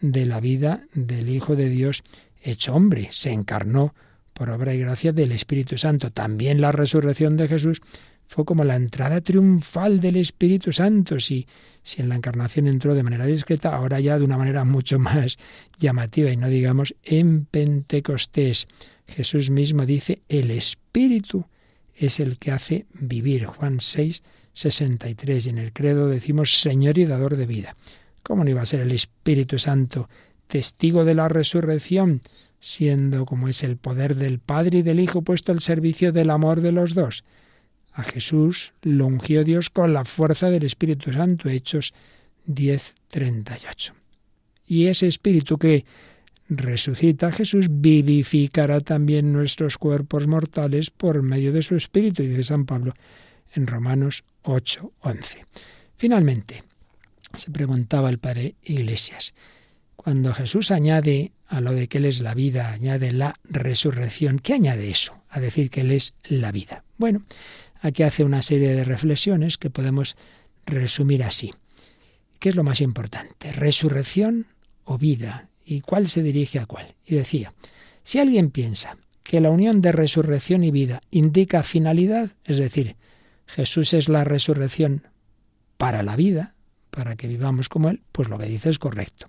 [0.00, 2.04] de la vida del Hijo de Dios
[2.40, 3.08] hecho hombre.
[3.10, 3.94] Se encarnó
[4.32, 6.12] por obra y gracia del Espíritu Santo.
[6.12, 7.80] También la resurrección de Jesús
[8.28, 11.18] fue como la entrada triunfal del Espíritu Santo.
[11.18, 11.46] Si,
[11.82, 15.38] si en la encarnación entró de manera discreta, ahora ya de una manera mucho más
[15.78, 18.68] llamativa y no digamos en Pentecostés.
[19.08, 21.46] Jesús mismo dice, el Espíritu
[21.94, 23.46] es el que hace vivir.
[23.46, 24.22] Juan 6,
[24.56, 25.46] 63.
[25.46, 27.76] Y en el credo decimos Señor y dador de vida.
[28.22, 30.08] ¿Cómo no iba a ser el Espíritu Santo
[30.46, 32.22] testigo de la resurrección,
[32.58, 36.62] siendo como es el poder del Padre y del Hijo puesto al servicio del amor
[36.62, 37.22] de los dos?
[37.92, 41.92] A Jesús lo ungió Dios con la fuerza del Espíritu Santo, Hechos
[42.46, 43.92] 10, 38.
[44.66, 45.84] Y ese Espíritu que
[46.48, 52.94] resucita Jesús, vivificará también nuestros cuerpos mortales por medio de su Espíritu, dice San Pablo
[53.56, 55.46] en Romanos 8, 11.
[55.96, 56.62] Finalmente,
[57.34, 59.34] se preguntaba el padre Iglesias,
[59.96, 64.54] cuando Jesús añade a lo de que Él es la vida, añade la resurrección, ¿qué
[64.54, 65.14] añade eso?
[65.28, 66.84] A decir que Él es la vida.
[66.96, 67.24] Bueno,
[67.80, 70.16] aquí hace una serie de reflexiones que podemos
[70.64, 71.50] resumir así.
[72.38, 73.52] ¿Qué es lo más importante?
[73.52, 74.46] ¿Resurrección
[74.84, 75.48] o vida?
[75.66, 76.94] y cuál se dirige a cuál.
[77.04, 77.52] Y decía,
[78.04, 82.94] si alguien piensa que la unión de resurrección y vida indica finalidad, es decir,
[83.46, 85.08] Jesús es la resurrección
[85.76, 86.54] para la vida,
[86.90, 89.28] para que vivamos como Él, pues lo que dice es correcto.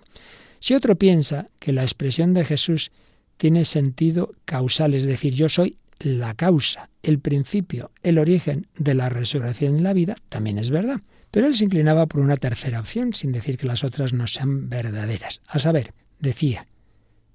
[0.60, 2.90] Si otro piensa que la expresión de Jesús
[3.36, 9.08] tiene sentido causal, es decir, yo soy la causa, el principio, el origen de la
[9.08, 11.00] resurrección en la vida, también es verdad.
[11.30, 14.68] Pero él se inclinaba por una tercera opción, sin decir que las otras no sean
[14.68, 15.40] verdaderas.
[15.46, 16.66] A saber, decía,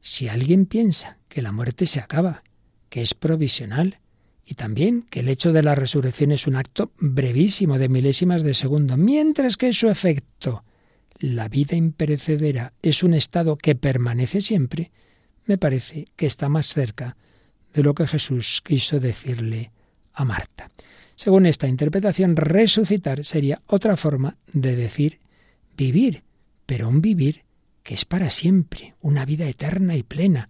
[0.02, 2.44] si alguien piensa que la muerte se acaba,
[2.90, 4.00] que es provisional,
[4.46, 8.54] y también que el hecho de la resurrección es un acto brevísimo de milésimas de
[8.54, 10.64] segundo, mientras que su efecto,
[11.20, 14.92] la vida imperecedera, es un estado que permanece siempre,
[15.46, 17.16] me parece que está más cerca
[17.74, 19.72] de lo que Jesús quiso decirle
[20.14, 20.70] a Marta.
[21.16, 25.20] Según esta interpretación, resucitar sería otra forma de decir
[25.78, 26.24] vivir,
[26.66, 27.44] pero un vivir
[27.84, 30.50] que es para siempre, una vida eterna y plena.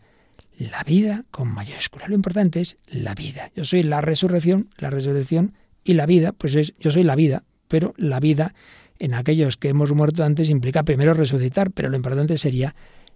[0.57, 2.07] La vida con mayúscula.
[2.07, 3.51] Lo importante es la vida.
[3.55, 7.43] Yo soy la resurrección, la resurrección y la vida, pues es yo soy la vida,
[7.67, 8.53] pero la vida
[8.99, 12.75] en aquellos que hemos muerto antes implica primero resucitar, pero lo importante sería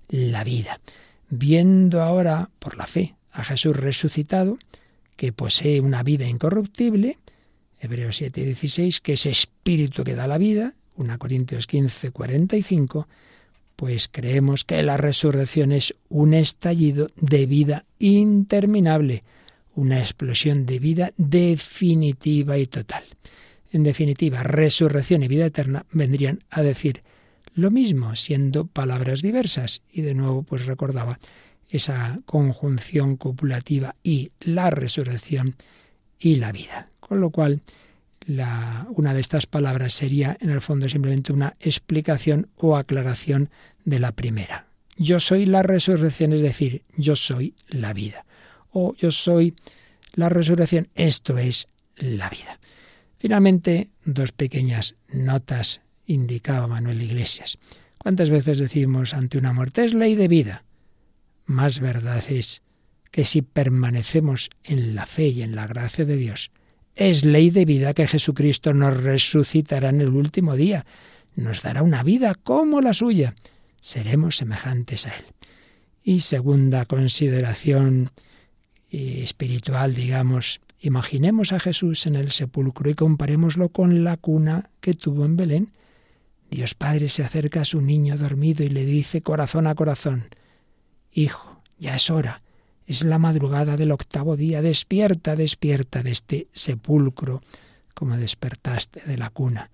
[0.09, 0.81] la vida.
[1.29, 4.57] Viendo ahora por la fe a Jesús resucitado,
[5.15, 7.17] que posee una vida incorruptible,
[7.79, 13.07] Hebreos 7, 16, que es espíritu que da la vida, 1 Corintios 15, 45,
[13.77, 19.23] pues creemos que la resurrección es un estallido de vida interminable,
[19.75, 23.03] una explosión de vida definitiva y total.
[23.71, 27.03] En definitiva, resurrección y vida eterna vendrían a decir
[27.53, 29.83] lo mismo, siendo palabras diversas.
[29.91, 31.19] Y de nuevo, pues recordaba
[31.69, 35.55] esa conjunción copulativa y la resurrección
[36.17, 36.89] y la vida.
[36.99, 37.61] Con lo cual,
[38.27, 43.49] una de estas palabras sería en el fondo simplemente una explicación o aclaración
[43.85, 44.67] de la primera.
[44.97, 48.25] Yo soy la resurrección, es decir, yo soy la vida.
[48.71, 49.55] O yo soy
[50.13, 52.59] la resurrección, esto es la vida.
[53.17, 57.57] Finalmente, dos pequeñas notas indicaba Manuel Iglesias.
[57.97, 60.63] ¿Cuántas veces decimos ante una muerte es ley de vida?
[61.45, 62.61] Más verdad es
[63.11, 66.51] que si permanecemos en la fe y en la gracia de Dios,
[66.97, 70.85] es ley de vida que Jesucristo nos resucitará en el último día,
[71.35, 73.35] nos dará una vida como la suya.
[73.79, 75.25] Seremos semejantes a Él.
[76.03, 78.11] Y segunda consideración
[78.89, 84.93] eh, espiritual, digamos, Imaginemos a Jesús en el sepulcro y comparémoslo con la cuna que
[84.93, 85.73] tuvo en Belén.
[86.51, 90.29] Dios Padre se acerca a su niño dormido y le dice corazón a corazón,
[91.11, 92.43] Hijo, ya es hora,
[92.87, 97.43] es la madrugada del octavo día, despierta, despierta de este sepulcro,
[97.93, 99.69] como despertaste de la cuna.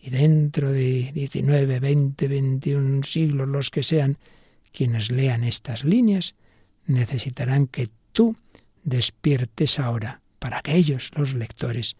[0.00, 4.16] Y dentro de 19, 20, 21 siglos, los que sean,
[4.72, 6.36] quienes lean estas líneas,
[6.86, 8.36] necesitarán que tú
[8.84, 11.96] despiertes ahora, para que ellos, los lectores,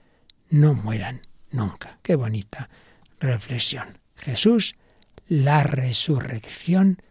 [0.48, 1.98] no mueran nunca.
[2.02, 2.68] Qué bonita
[3.18, 3.98] reflexión.
[4.14, 4.76] Jesús,
[5.26, 7.02] la resurrección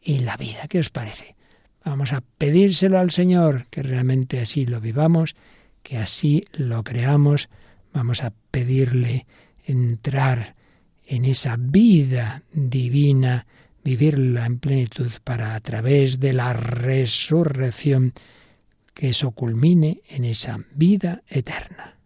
[0.00, 0.68] y la vida.
[0.68, 1.34] ¿Qué os parece?
[1.84, 5.34] Vamos a pedírselo al Señor, que realmente así lo vivamos,
[5.82, 7.48] que así lo creamos.
[7.92, 9.26] Vamos a pedirle
[9.64, 10.56] entrar
[11.06, 13.46] en esa vida divina,
[13.82, 18.12] vivirla en plenitud para a través de la resurrección,
[18.94, 21.96] que eso culmine en esa vida eterna.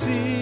[0.00, 0.39] see.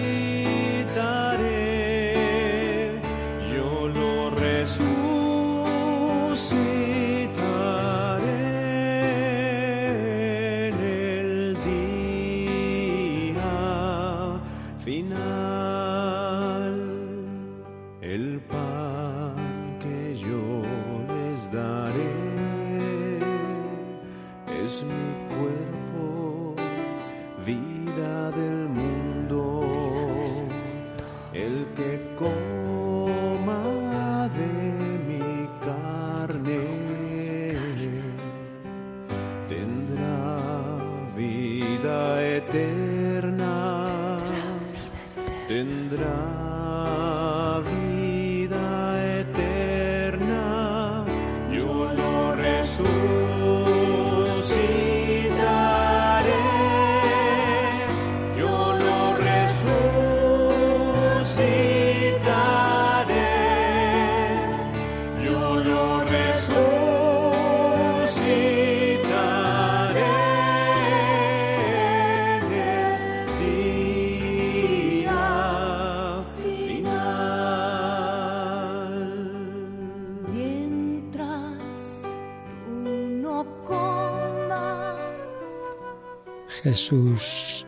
[86.69, 87.65] Jesús,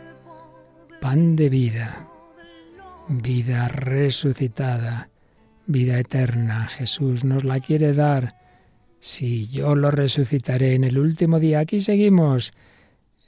[1.01, 2.07] pan de vida,
[3.09, 5.09] vida resucitada,
[5.65, 6.67] vida eterna.
[6.67, 8.35] Jesús nos la quiere dar.
[8.99, 12.51] Si yo lo resucitaré en el último día, aquí seguimos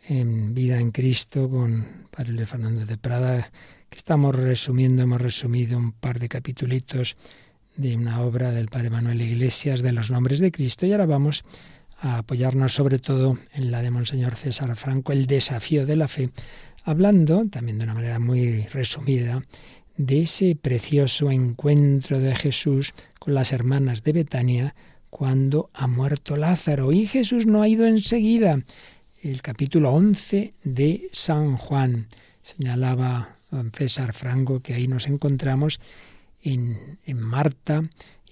[0.08, 3.52] en Vida en Cristo con Padre Fernando de Prada,
[3.90, 7.18] que estamos resumiendo, hemos resumido un par de capitulitos
[7.76, 11.44] de una obra del Padre Manuel Iglesias de los nombres de Cristo y ahora vamos
[12.04, 16.30] apoyarnos sobre todo en la de Monseñor César Franco, el desafío de la fe,
[16.84, 19.44] hablando también de una manera muy resumida
[19.96, 24.76] de ese precioso encuentro de Jesús con las hermanas de Betania
[25.10, 28.60] cuando ha muerto Lázaro y Jesús no ha ido enseguida.
[29.22, 32.08] El capítulo 11 de San Juan
[32.42, 35.80] señalaba don César Franco que ahí nos encontramos
[36.42, 37.84] en, en Marta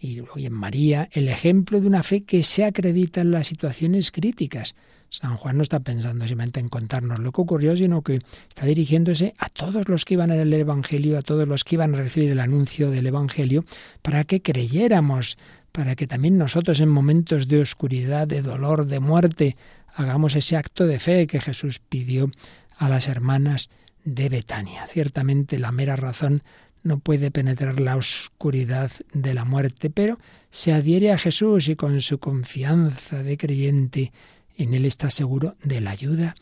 [0.01, 4.75] y en María el ejemplo de una fe que se acredita en las situaciones críticas.
[5.09, 9.33] San Juan no está pensando simplemente en contarnos lo que ocurrió, sino que está dirigiéndose
[9.37, 12.31] a todos los que iban en el Evangelio, a todos los que iban a recibir
[12.31, 13.65] el anuncio del Evangelio,
[14.01, 15.37] para que creyéramos,
[15.73, 19.57] para que también nosotros en momentos de oscuridad, de dolor, de muerte,
[19.93, 22.31] hagamos ese acto de fe que Jesús pidió
[22.77, 23.69] a las hermanas
[24.05, 24.87] de Betania.
[24.87, 26.41] Ciertamente la mera razón
[26.83, 30.17] no puede penetrar la oscuridad de la muerte, pero
[30.49, 34.11] se adhiere a Jesús y con su confianza de creyente
[34.57, 36.35] en él está seguro de la ayuda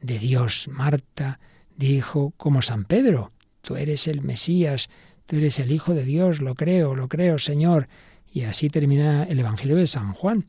[0.00, 0.68] de Dios.
[0.68, 1.38] Marta
[1.76, 3.32] dijo como San Pedro,
[3.62, 4.88] tú eres el Mesías,
[5.26, 7.88] tú eres el Hijo de Dios, lo creo, lo creo, Señor.
[8.32, 10.46] Y así termina el Evangelio de San Juan,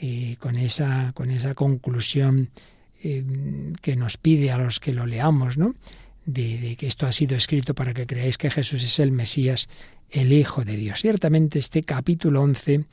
[0.00, 2.50] eh, con, esa, con esa conclusión
[3.02, 3.24] eh,
[3.80, 5.74] que nos pide a los que lo leamos, ¿no?
[6.26, 9.68] De, que esto ha sido escrito para que creáis que Jesús es el Mesías,
[10.10, 11.00] el Hijo de Dios.
[11.00, 12.84] Ciertamente este capítulo 11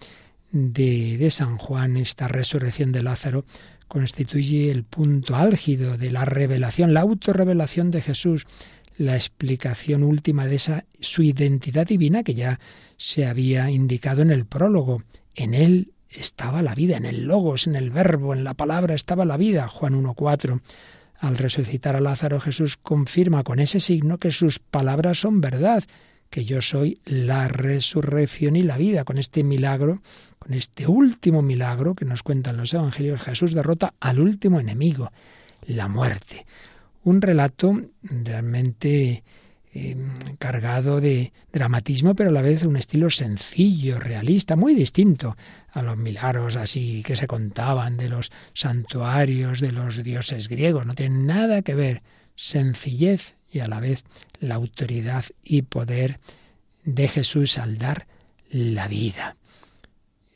[0.51, 3.45] de, de San Juan, esta resurrección de Lázaro,
[3.87, 8.47] constituye el punto álgido de la revelación, la autorrevelación de Jesús,
[8.97, 12.59] la explicación última de esa su identidad divina que ya
[12.97, 15.03] se había indicado en el prólogo.
[15.35, 19.25] En él estaba la vida, en el logos, en el verbo, en la palabra estaba
[19.25, 19.67] la vida.
[19.67, 20.61] Juan 1.4.
[21.21, 25.83] Al resucitar a Lázaro, Jesús confirma con ese signo que sus palabras son verdad,
[26.31, 29.03] que yo soy la resurrección y la vida.
[29.03, 30.01] Con este milagro
[30.39, 35.11] con este último milagro que nos cuentan los evangelios, Jesús derrota al último enemigo,
[35.67, 36.47] la muerte.
[37.03, 39.23] Un relato realmente
[39.73, 39.95] eh,
[40.37, 45.37] cargado de dramatismo, pero a la vez un estilo sencillo, realista, muy distinto
[45.71, 50.85] a los milagros así que se contaban de los santuarios de los dioses griegos.
[50.85, 52.01] No tiene nada que ver.
[52.35, 54.03] Sencillez y a la vez
[54.39, 56.19] la autoridad y poder
[56.83, 58.07] de Jesús al dar
[58.49, 59.35] la vida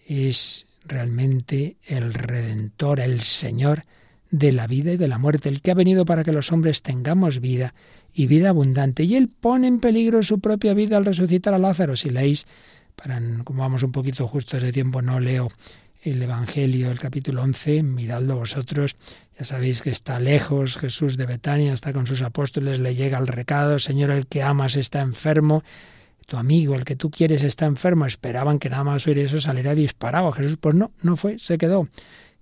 [0.06, 3.84] es realmente el Redentor, el Señor
[4.30, 6.82] de la vida y de la muerte, el que ha venido para que los hombres
[6.82, 7.74] tengamos vida
[8.16, 9.04] y vida abundante.
[9.04, 11.98] Y Él pone en peligro su propia vida al resucitar a Lázaro.
[11.98, 12.48] Si leéis,
[12.96, 15.50] para, como vamos un poquito justos de tiempo, no leo
[16.02, 18.96] el Evangelio, el capítulo 11, miradlo vosotros,
[19.38, 23.28] ya sabéis que está lejos Jesús de Betania, está con sus apóstoles, le llega el
[23.28, 25.64] recado, Señor, el que amas está enfermo,
[26.26, 28.06] tu amigo, el que tú quieres, está enfermo.
[28.06, 30.32] Esperaban que nada más oír eso saliera disparado.
[30.32, 31.90] Jesús, pues no, no fue, se quedó.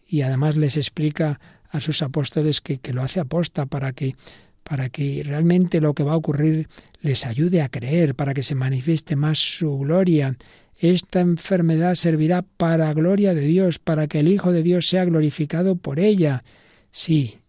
[0.08, 4.16] Y además les explica a sus apóstoles que, que lo hace aposta para que
[4.64, 6.68] para que realmente lo que va a ocurrir
[7.02, 10.38] les ayude a creer, para que se manifieste más su gloria.
[10.80, 15.76] Esta enfermedad servirá para gloria de Dios, para que el Hijo de Dios sea glorificado
[15.76, 16.44] por ella.
[16.92, 17.40] Sí,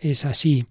[0.00, 0.66] es así.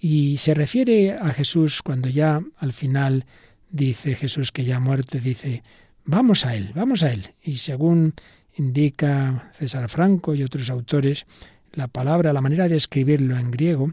[0.00, 3.24] Y se refiere a Jesús cuando ya al final
[3.70, 5.62] dice Jesús que ya muerto, dice,
[6.04, 7.30] vamos a Él, vamos a Él.
[7.42, 8.14] Y según
[8.56, 11.26] indica César Franco y otros autores,
[11.72, 13.92] la palabra, la manera de escribirlo en griego,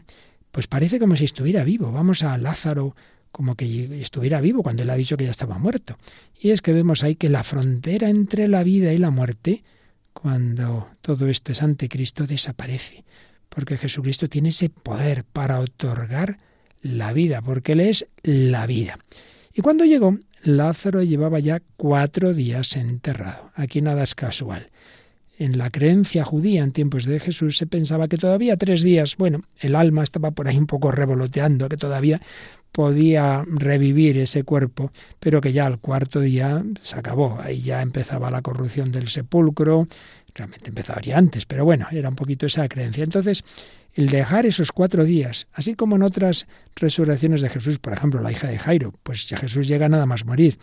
[0.54, 1.90] pues parece como si estuviera vivo.
[1.90, 2.94] Vamos a Lázaro
[3.32, 5.98] como que estuviera vivo cuando él ha dicho que ya estaba muerto.
[6.40, 9.64] Y es que vemos ahí que la frontera entre la vida y la muerte,
[10.12, 13.04] cuando todo esto es ante Cristo, desaparece.
[13.48, 16.38] Porque Jesucristo tiene ese poder para otorgar
[16.82, 19.00] la vida, porque Él es la vida.
[19.52, 23.50] Y cuando llegó, Lázaro llevaba ya cuatro días enterrado.
[23.56, 24.70] Aquí nada es casual.
[25.36, 29.42] En la creencia judía en tiempos de Jesús se pensaba que todavía tres días, bueno,
[29.58, 32.20] el alma estaba por ahí un poco revoloteando, que todavía
[32.70, 37.38] podía revivir ese cuerpo, pero que ya al cuarto día se acabó.
[37.40, 39.88] Ahí ya empezaba la corrupción del sepulcro,
[40.34, 43.02] realmente empezaría antes, pero bueno, era un poquito esa creencia.
[43.04, 43.44] Entonces,
[43.94, 48.32] el dejar esos cuatro días, así como en otras resurrecciones de Jesús, por ejemplo, la
[48.32, 50.58] hija de Jairo, pues ya Jesús llega nada más morir.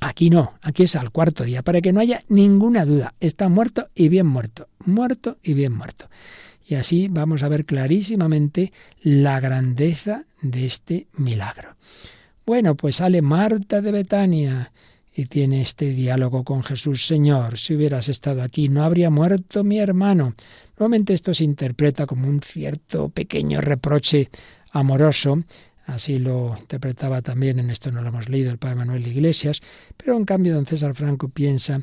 [0.00, 3.14] Aquí no, aquí es al cuarto día, para que no haya ninguna duda.
[3.20, 6.08] Está muerto y bien muerto, muerto y bien muerto.
[6.66, 11.76] Y así vamos a ver clarísimamente la grandeza de este milagro.
[12.44, 14.72] Bueno, pues sale Marta de Betania
[15.14, 19.78] y tiene este diálogo con Jesús, Señor, si hubieras estado aquí, no habría muerto mi
[19.78, 20.34] hermano.
[20.78, 24.28] Nuevamente esto se interpreta como un cierto pequeño reproche
[24.72, 25.42] amoroso,
[25.86, 29.62] así lo interpretaba también, en esto no lo hemos leído el Padre Manuel Iglesias,
[29.96, 31.82] pero en cambio don César Franco piensa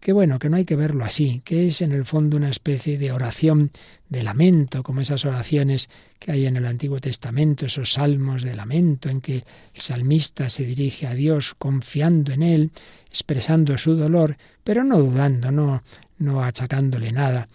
[0.00, 2.96] que bueno, que no hay que verlo así, que es en el fondo una especie
[2.96, 3.70] de oración
[4.08, 9.10] de lamento, como esas oraciones que hay en el Antiguo Testamento, esos salmos de lamento
[9.10, 9.44] en que
[9.74, 12.70] el salmista se dirige a Dios confiando en Él,
[13.08, 15.82] expresando su dolor, pero no dudando, no,
[16.18, 17.48] no achacándole nada.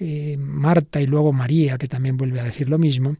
[0.00, 3.16] Eh, Marta y luego María, que también vuelve a decir lo mismo,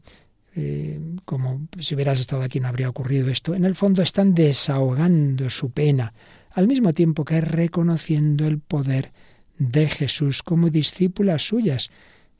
[0.55, 5.49] eh, como si hubieras estado aquí no habría ocurrido esto, en el fondo están desahogando
[5.49, 6.13] su pena,
[6.51, 9.11] al mismo tiempo que reconociendo el poder
[9.57, 11.89] de Jesús como discípulas suyas.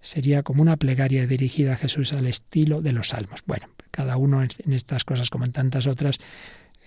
[0.02, 3.42] Sería como una plegaria dirigida a Jesús al estilo de los salmos.
[3.46, 6.20] Bueno, cada uno en estas cosas como en tantas otras,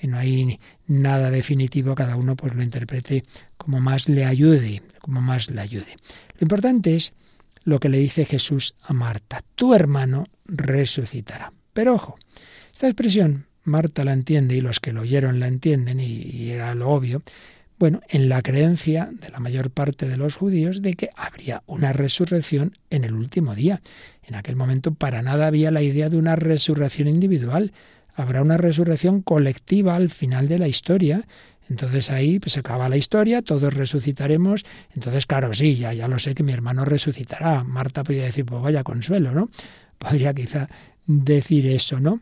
[0.01, 3.25] eh, no hay nada definitivo, cada uno pues lo interprete
[3.57, 5.97] como más le ayude, como más le ayude.
[6.39, 7.15] Lo importante es
[7.67, 11.53] lo que le dice Jesús a Marta, tu hermano resucitará.
[11.75, 12.17] Pero ojo,
[12.73, 16.91] esta expresión Marta la entiende y los que lo oyeron la entienden y, era lo
[16.91, 17.23] obvio.
[17.79, 21.93] Bueno, en la creencia de la mayor parte de los judíos de que habría una
[21.93, 23.83] resurrección en el último día.
[24.23, 27.73] En aquel momento para nada había la idea de una resurrección individual.
[28.15, 31.27] Habrá una resurrección colectiva al final de la historia.
[31.69, 34.65] Entonces ahí pues, se acaba la historia, todos resucitaremos.
[34.95, 37.65] Entonces, claro, sí, ya, ya lo sé que mi hermano resucitará.
[37.65, 39.51] Marta podría decir, pues vaya consuelo, ¿no?
[39.99, 40.69] Podría quizá
[41.07, 42.21] decir eso, ¿no?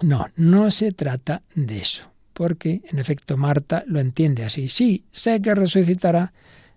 [0.00, 4.68] No, no se trata de eso, porque en efecto Marta lo entiende así.
[4.68, 6.32] Sí, sé que resucitará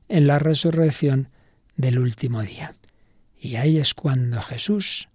[0.08, 1.30] en la resurrección
[1.76, 2.74] del último día.
[3.40, 5.10] Y ahí es cuando Jesús,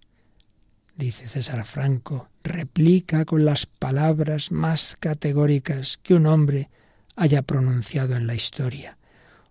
[0.95, 6.69] dice César Franco, replica con las palabras más categóricas que un hombre
[7.15, 8.97] haya pronunciado en la historia,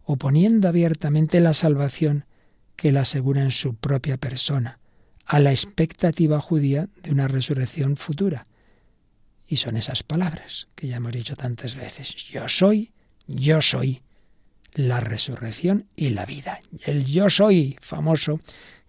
[0.05, 2.27] oponiendo abiertamente la salvación
[2.77, 4.79] que él asegura en su propia persona,
[5.25, 8.47] a la expectativa judía de una resurrección futura.
[9.49, 12.15] Y son esas palabras que ya hemos dicho tantas veces.
[12.31, 12.93] Yo soy,
[13.27, 14.03] yo soy
[14.75, 16.61] la resurrección y la vida.
[16.85, 18.41] El yo soy famoso,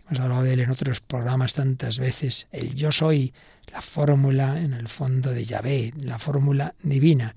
[0.07, 3.33] hemos hablado de él en otros programas tantas veces, el yo soy,
[3.71, 7.35] la fórmula en el fondo de Yahvé, la fórmula divina.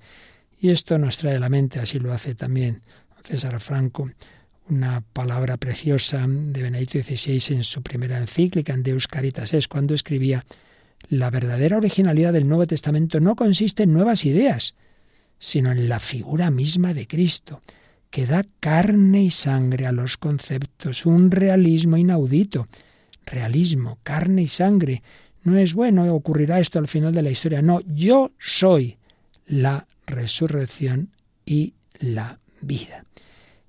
[0.59, 2.81] Y esto nos trae a la mente, así lo hace también
[3.23, 4.09] César Franco,
[4.69, 9.93] una palabra preciosa de Benedicto XVI en su primera encíclica en Deus Caritas es cuando
[9.93, 10.45] escribía
[11.09, 14.75] la verdadera originalidad del Nuevo Testamento no consiste en nuevas ideas,
[15.39, 17.61] sino en la figura misma de Cristo,
[18.09, 22.67] que da carne y sangre a los conceptos, un realismo inaudito.
[23.25, 25.03] Realismo, carne y sangre.
[25.43, 27.61] No es bueno, ocurrirá esto al final de la historia.
[27.61, 28.97] No, yo soy
[29.45, 31.09] la resurrección
[31.45, 33.03] y la vida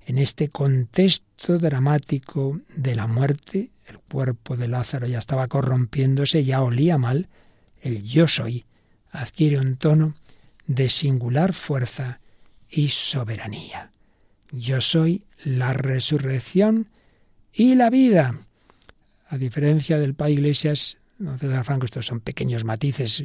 [0.09, 6.63] en este contexto dramático de la muerte, el cuerpo de Lázaro ya estaba corrompiéndose, ya
[6.63, 7.29] olía mal,
[7.83, 8.65] el yo soy
[9.11, 10.15] adquiere un tono
[10.67, 12.21] de singular fuerza
[12.71, 13.91] y soberanía.
[14.51, 16.89] Yo soy la resurrección
[17.53, 18.35] y la vida.
[19.29, 20.99] A diferencia del Padre Iglesias,
[21.39, 23.25] César Franco, estos son pequeños matices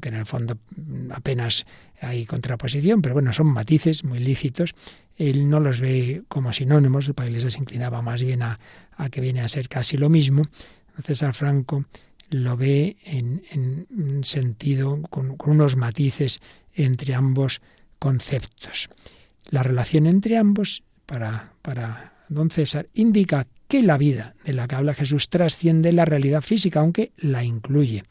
[0.00, 0.56] que en el fondo
[1.10, 1.66] apenas
[2.00, 4.74] hay contraposición, pero bueno, son matices muy lícitos
[5.16, 8.58] él no los ve como sinónimos, el Padre se inclinaba más bien a,
[9.10, 10.42] que viene a ser casi lo mismo.
[11.02, 11.86] César Franco
[12.28, 16.40] lo ve en, en sentido, con, unos matices
[16.74, 17.60] entre ambos
[17.98, 18.90] conceptos.
[19.48, 24.76] La relación entre ambos, para, para don César, indica que la vida de la que
[24.76, 28.02] habla Jesús trasciende la realidad física, aunque la incluye.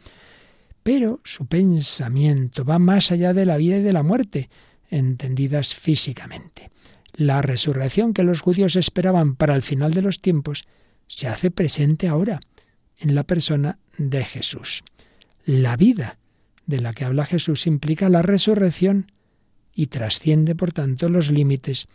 [0.83, 4.49] Pero su pensamiento va más allá de la vida y de la muerte,
[4.89, 6.71] entendidas físicamente.
[7.13, 10.65] La resurrección que los judíos esperaban para el final de los tiempos
[11.07, 12.39] se hace presente ahora
[12.99, 14.83] en la persona de Jesús.
[15.45, 16.17] La vida
[16.65, 19.11] de la que habla Jesús implica la resurrección
[19.75, 21.87] y trasciende, por tanto, los límites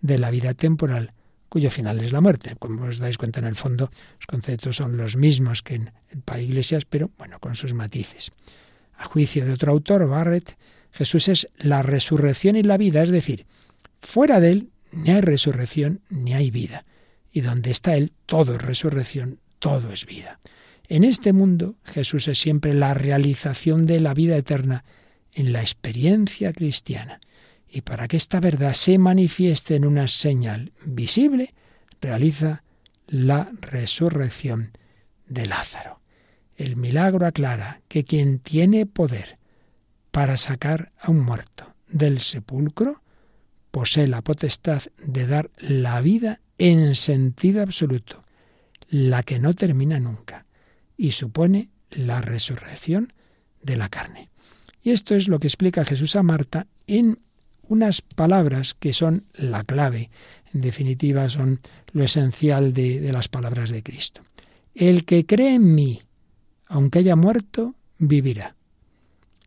[0.00, 1.12] de la vida temporal,
[1.48, 2.56] cuyo final es la muerte.
[2.58, 6.22] Como os dais cuenta, en el fondo, los conceptos son los mismos que en el
[6.22, 8.32] País Iglesias, pero bueno, con sus matices.
[8.96, 10.56] A juicio de otro autor, Barrett,
[10.90, 13.46] Jesús es la resurrección y la vida, es decir,
[14.00, 16.84] Fuera de Él ni hay resurrección ni hay vida.
[17.30, 20.40] Y donde está Él, todo es resurrección, todo es vida.
[20.88, 24.84] En este mundo Jesús es siempre la realización de la vida eterna
[25.32, 27.20] en la experiencia cristiana.
[27.76, 31.52] Y para que esta verdad se manifieste en una señal visible,
[32.00, 32.62] realiza
[33.06, 34.72] la resurrección
[35.26, 36.00] de Lázaro.
[36.56, 39.36] El milagro aclara que quien tiene poder
[40.10, 43.02] para sacar a un muerto del sepulcro
[43.70, 48.24] posee la potestad de dar la vida en sentido absoluto,
[48.88, 50.46] la que no termina nunca,
[50.96, 53.12] y supone la resurrección
[53.60, 54.30] de la carne.
[54.80, 57.18] Y esto es lo que explica Jesús a Marta en
[57.68, 60.10] unas palabras que son la clave,
[60.52, 61.60] en definitiva son
[61.92, 64.22] lo esencial de, las palabras de Cristo.
[64.74, 66.02] El que cree en mí,
[66.66, 68.56] aunque haya muerto, vivirá.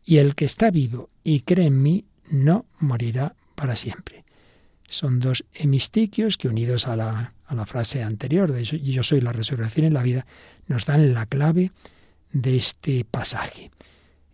[0.04, 4.24] Y el que está vivo y cree en mí, no morirá para siempre.
[4.88, 9.32] Son dos hemistiquios que unidos a la, a la frase anterior de yo soy la
[9.32, 10.26] resurrección y la vida,
[10.66, 11.72] nos dan la clave
[12.32, 13.70] de este pasaje.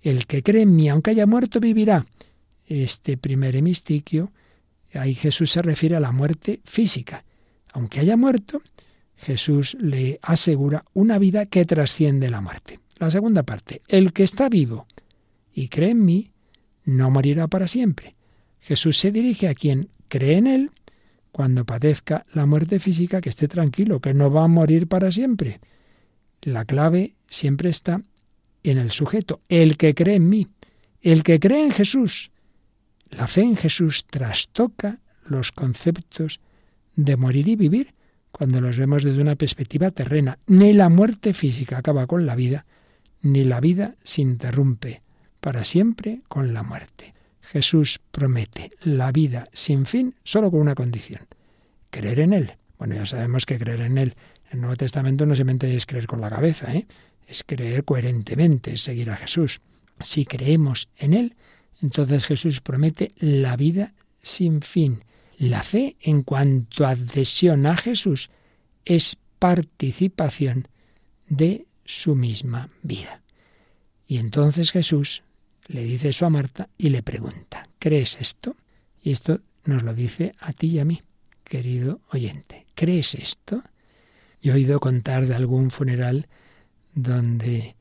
[0.02, 2.06] El que cree en mí, aunque haya muerto, vivirá.
[2.66, 4.32] Este primer hemistiquio,
[4.94, 7.24] ahí Jesús se refiere a la muerte física.
[7.72, 8.62] Aunque haya muerto,
[9.16, 12.80] Jesús le asegura una vida que trasciende la muerte.
[12.98, 14.86] La segunda parte, el que está vivo
[15.52, 16.30] y cree en mí,
[16.84, 18.16] no morirá para siempre.
[18.60, 20.70] Jesús se dirige a quien cree en Él
[21.32, 25.60] cuando padezca la muerte física, que esté tranquilo, que no va a morir para siempre.
[26.40, 28.00] La clave siempre está
[28.62, 30.48] en el sujeto, el que cree en mí,
[31.02, 32.30] el que cree en Jesús.
[33.10, 36.40] La fe en Jesús trastoca los conceptos
[36.94, 37.94] de morir y vivir
[38.30, 40.38] cuando los vemos desde una perspectiva terrena.
[40.46, 42.66] Ni la muerte física acaba con la vida,
[43.22, 45.02] ni la vida se interrumpe
[45.40, 47.14] para siempre con la muerte.
[47.40, 51.26] Jesús promete la vida sin fin solo con una condición,
[51.90, 52.54] creer en Él.
[52.78, 54.16] Bueno, ya sabemos que creer en Él
[54.50, 56.86] en el Nuevo Testamento no simplemente es creer con la cabeza, ¿eh?
[57.26, 59.60] es creer coherentemente, es seguir a Jesús.
[60.00, 61.34] Si creemos en Él,
[61.82, 65.04] entonces Jesús promete la vida sin fin.
[65.38, 68.30] La fe en cuanto adhesión a Jesús
[68.84, 70.68] es participación
[71.28, 73.22] de su misma vida.
[74.06, 75.22] Y entonces Jesús
[75.66, 78.56] le dice eso a Marta y le pregunta, ¿crees esto?
[79.02, 81.02] Y esto nos lo dice a ti y a mí,
[81.44, 82.66] querido oyente.
[82.74, 83.62] ¿Crees esto?
[84.40, 86.28] Yo he oído contar de algún funeral
[86.94, 87.74] donde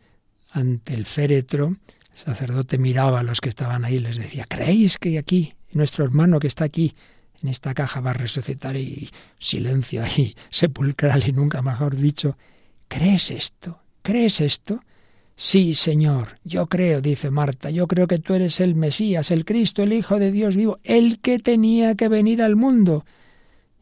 [0.52, 1.78] ante el féretro
[2.16, 6.06] el sacerdote miraba a los que estaban ahí y les decía, ¿creéis que aquí, nuestro
[6.06, 6.96] hermano que está aquí,
[7.44, 12.38] en esta caja va a resucitar y silencio ahí sepulcral y nunca mejor dicho,
[12.88, 13.80] ¿crees esto?
[14.02, 14.82] ¿Crees esto?
[15.36, 19.84] Sí, Señor, yo creo, dice Marta, yo creo que tú eres el Mesías, el Cristo,
[19.84, 23.06] el Hijo de Dios vivo, el que tenía que venir al mundo.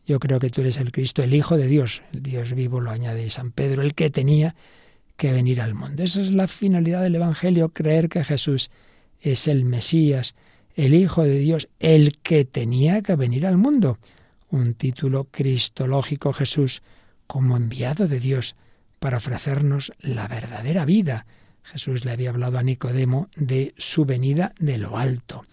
[0.07, 2.89] Yo creo que tú eres el Cristo, el Hijo de Dios, el Dios vivo lo
[2.89, 4.55] añade San Pedro, el que tenía
[5.23, 6.03] que venir al mundo.
[6.03, 8.69] Esa es la finalidad del Evangelio, creer que Jesús
[9.21, 10.35] es el Mesías,
[10.75, 13.99] el Hijo de Dios, el que tenía que venir al mundo.
[14.49, 16.81] Un título cristológico Jesús
[17.25, 18.57] como enviado de Dios
[18.99, 21.25] para ofrecernos la verdadera vida,
[21.63, 25.45] Jesús le había hablado a Nicodemo de su venida de lo alto.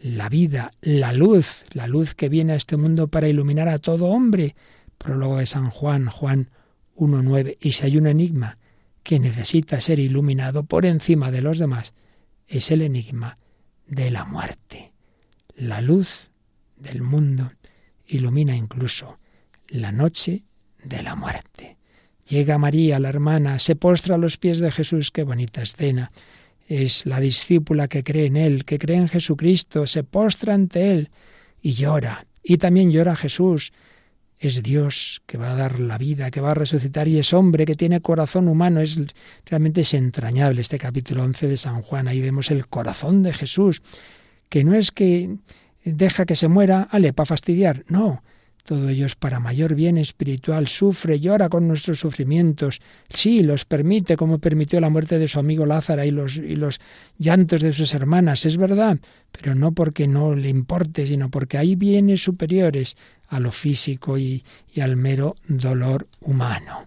[0.00, 4.06] La vida, la luz, la luz que viene a este mundo para iluminar a todo
[4.06, 4.56] hombre.
[4.96, 6.48] Prólogo de San Juan, Juan
[6.96, 7.58] 1.9.
[7.60, 8.56] Y si hay un enigma
[9.04, 11.94] que necesita ser iluminado por encima de los demás,
[12.48, 13.38] es el enigma
[13.86, 14.92] de la muerte.
[15.54, 16.30] La luz
[16.76, 17.52] del mundo
[18.06, 19.18] ilumina incluso
[19.68, 20.42] la noche
[20.82, 21.76] de la muerte.
[22.28, 25.10] Llega María, la hermana, se postra a los pies de Jesús.
[25.10, 26.10] Qué bonita escena.
[26.66, 31.10] Es la discípula que cree en Él, que cree en Jesucristo, se postra ante Él
[31.60, 32.26] y llora.
[32.42, 33.72] Y también llora Jesús.
[34.38, 37.64] Es Dios que va a dar la vida, que va a resucitar y es hombre
[37.64, 38.80] que tiene corazón humano.
[38.80, 38.98] Es
[39.46, 42.08] realmente es entrañable este capítulo 11 de San Juan.
[42.08, 43.82] Ahí vemos el corazón de Jesús,
[44.48, 45.36] que no es que
[45.84, 47.84] deja que se muera, ale, para fastidiar.
[47.88, 48.22] No,
[48.64, 50.68] todo ello es para mayor bien espiritual.
[50.68, 52.80] Sufre, llora con nuestros sufrimientos.
[53.12, 56.80] Sí, los permite, como permitió la muerte de su amigo Lázaro y los, y los
[57.18, 58.46] llantos de sus hermanas.
[58.46, 58.98] Es verdad,
[59.32, 62.96] pero no porque no le importe, sino porque hay bienes superiores
[63.28, 64.42] a lo físico y,
[64.72, 66.84] y al mero dolor humano.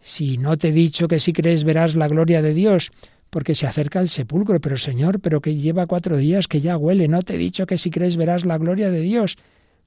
[0.00, 2.92] Si no te he dicho que si crees verás la gloria de Dios,
[3.28, 7.08] porque se acerca el sepulcro, pero Señor, pero que lleva cuatro días, que ya huele,
[7.08, 9.36] no te he dicho que si crees verás la gloria de Dios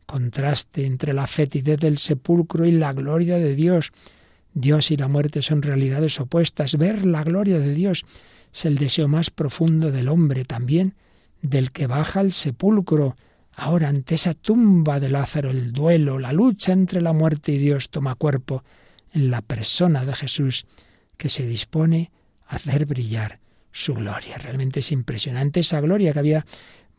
[0.05, 3.91] contraste entre la fetidez del sepulcro y la gloria de Dios.
[4.53, 6.77] Dios y la muerte son realidades opuestas.
[6.77, 8.05] Ver la gloria de Dios
[8.53, 10.95] es el deseo más profundo del hombre, también
[11.41, 13.15] del que baja al sepulcro.
[13.55, 17.89] Ahora, ante esa tumba de Lázaro, el duelo, la lucha entre la muerte y Dios
[17.89, 18.63] toma cuerpo
[19.13, 20.65] en la persona de Jesús,
[21.17, 22.11] que se dispone
[22.47, 23.39] a hacer brillar
[23.71, 24.37] su gloria.
[24.37, 26.45] Realmente es impresionante esa gloria que había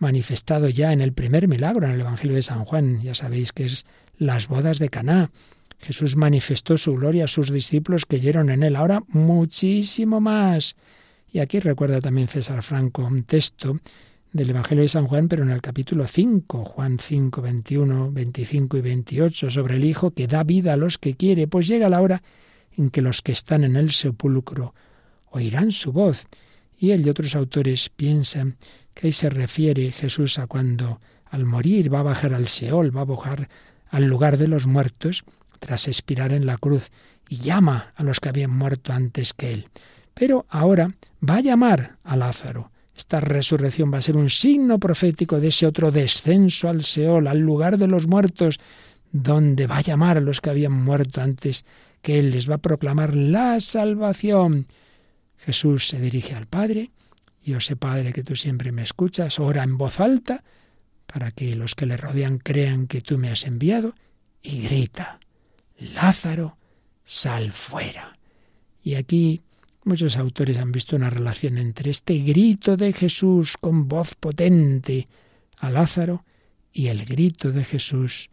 [0.02, 3.00] manifestado ya en el primer milagro, en el Evangelio de San Juan.
[3.00, 3.86] Ya sabéis que es
[4.18, 5.30] las bodas de Caná.
[5.78, 8.76] Jesús manifestó su gloria a sus discípulos que oyeron en él.
[8.76, 10.76] Ahora muchísimo más.
[11.30, 13.80] Y aquí recuerda también César Franco un texto
[14.32, 18.80] del Evangelio de San Juan, pero en el capítulo 5, Juan 5, 21, 25 y
[18.80, 22.22] 28, sobre el Hijo que da vida a los que quiere, pues llega la hora
[22.76, 24.74] en que los que están en el sepulcro
[25.30, 26.26] oirán su voz.
[26.78, 28.56] Y él y otros autores piensan
[28.94, 33.02] que ahí se refiere Jesús a cuando al morir va a bajar al Seol, va
[33.02, 33.48] a bajar
[33.88, 35.24] al lugar de los muertos
[35.58, 36.90] tras expirar en la cruz
[37.28, 39.68] y llama a los que habían muerto antes que él.
[40.12, 40.92] Pero ahora
[41.26, 42.70] va a llamar a Lázaro.
[42.94, 47.38] Esta resurrección va a ser un signo profético de ese otro descenso al Seol, al
[47.38, 48.60] lugar de los muertos,
[49.12, 51.64] donde va a llamar a los que habían muerto antes
[52.02, 54.66] que Él les va a proclamar la salvación.
[55.38, 56.90] Jesús se dirige al Padre
[57.50, 60.44] yo sé, Padre, que tú siempre me escuchas, ora en voz alta
[61.06, 63.94] para que los que le rodean crean que tú me has enviado
[64.42, 65.18] y grita,
[65.78, 66.56] Lázaro,
[67.04, 68.16] sal fuera.
[68.82, 69.42] Y aquí
[69.84, 75.08] muchos autores han visto una relación entre este grito de Jesús con voz potente
[75.58, 76.24] a Lázaro
[76.72, 78.30] y el grito de Jesús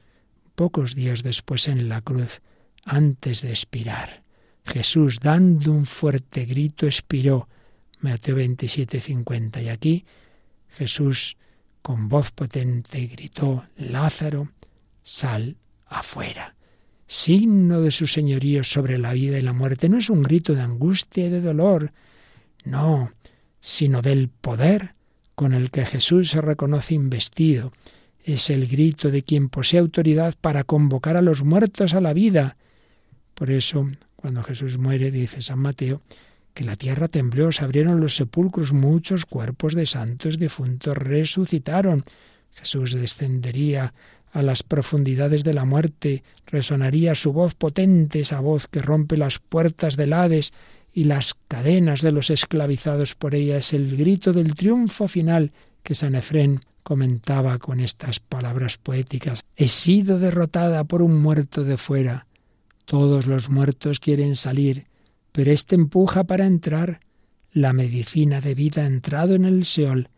[0.55, 2.41] pocos días después en la cruz,
[2.83, 4.23] antes de expirar.
[4.65, 7.47] Jesús, dando un fuerte grito, expiró.
[7.99, 9.61] Mateo 27, 50.
[9.61, 10.05] Y aquí
[10.69, 11.37] Jesús,
[11.81, 14.49] con voz potente, gritó, Lázaro,
[15.03, 16.55] sal afuera.
[17.07, 19.89] Signo de su señorío sobre la vida y la muerte.
[19.89, 21.91] No es un grito de angustia y de dolor,
[22.63, 23.11] no,
[23.59, 24.93] sino del poder
[25.35, 27.71] con el que Jesús se reconoce investido.
[28.23, 32.57] Es el grito de quien posee autoridad para convocar a los muertos a la vida.
[33.33, 36.01] Por eso, cuando Jesús muere, dice San Mateo,
[36.59, 42.03] que la tierra tembló, se abrieron los sepulcros, muchos cuerpos de santos difuntos resucitaron.
[42.51, 43.93] Jesús descendería
[44.33, 49.39] a las profundidades de la muerte, resonaría su voz potente, esa voz que rompe las
[49.39, 50.51] puertas del Hades
[50.93, 53.55] y las cadenas de los esclavizados por ella.
[53.55, 59.45] Es el grito del triunfo final que San Efrén comentaba con estas palabras poéticas.
[59.55, 62.27] He sido derrotada por un muerto de fuera.
[62.83, 64.88] Todos los muertos quieren salir,
[65.31, 66.99] pero éste empuja para entrar.
[67.51, 70.09] La medicina de vida ha entrado en el Seol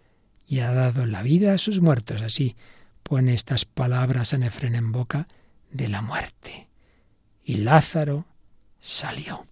[0.48, 2.22] y ha dado la vida a sus muertos.
[2.22, 2.56] Así
[3.04, 5.28] pone estas palabras en Efren en boca
[5.72, 6.68] de la muerte.
[7.44, 8.26] Y Lázaro
[8.80, 9.48] salió.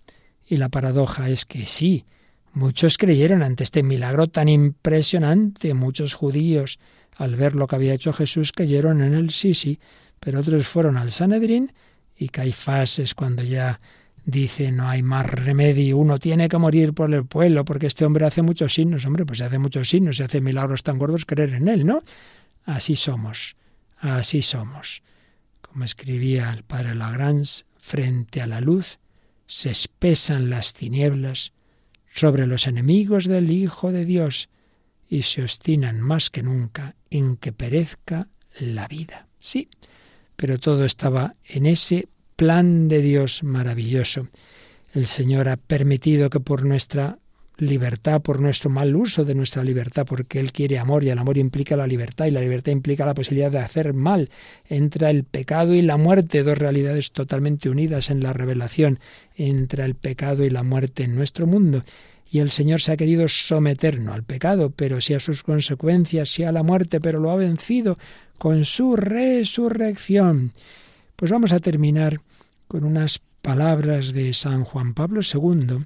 [0.47, 2.05] Y la paradoja es que sí,
[2.53, 6.79] muchos creyeron ante este milagro tan impresionante, muchos judíos,
[7.15, 9.79] al ver lo que había hecho Jesús, creyeron en él, sí, sí,
[10.19, 11.73] pero otros fueron al Sanedrín
[12.17, 13.79] y Caifás es cuando ya
[14.29, 18.25] dice no hay más remedio, uno tiene que morir por el pueblo porque este hombre
[18.25, 21.67] hace muchos signos, hombre, pues hace muchos signos, se hace milagros tan gordos, creer en
[21.67, 22.01] él, ¿no?
[22.65, 23.55] Así somos,
[23.97, 25.01] así somos.
[25.61, 28.99] Como escribía el padre Lagrange, frente a la luz
[29.47, 31.53] se espesan las tinieblas
[32.13, 34.49] sobre los enemigos del Hijo de Dios
[35.09, 38.27] y se obstinan más que nunca en que perezca
[38.59, 39.27] la vida.
[39.39, 39.69] Sí,
[40.35, 42.07] pero todo estaba en ese
[42.39, 44.29] plan de Dios maravilloso.
[44.93, 47.19] El Señor ha permitido que por nuestra
[47.57, 51.37] libertad, por nuestro mal uso de nuestra libertad, porque Él quiere amor y el amor
[51.37, 54.29] implica la libertad y la libertad implica la posibilidad de hacer mal.
[54.69, 58.99] Entra el pecado y la muerte, dos realidades totalmente unidas en la revelación.
[59.35, 61.83] Entra el pecado y la muerte en nuestro mundo.
[62.31, 66.29] Y el Señor se ha querido someter no al pecado, pero sí a sus consecuencias,
[66.29, 67.97] sí a la muerte, pero lo ha vencido
[68.37, 70.53] con su resurrección.
[71.17, 72.21] Pues vamos a terminar
[72.69, 75.85] con unas palabras de San Juan Pablo II,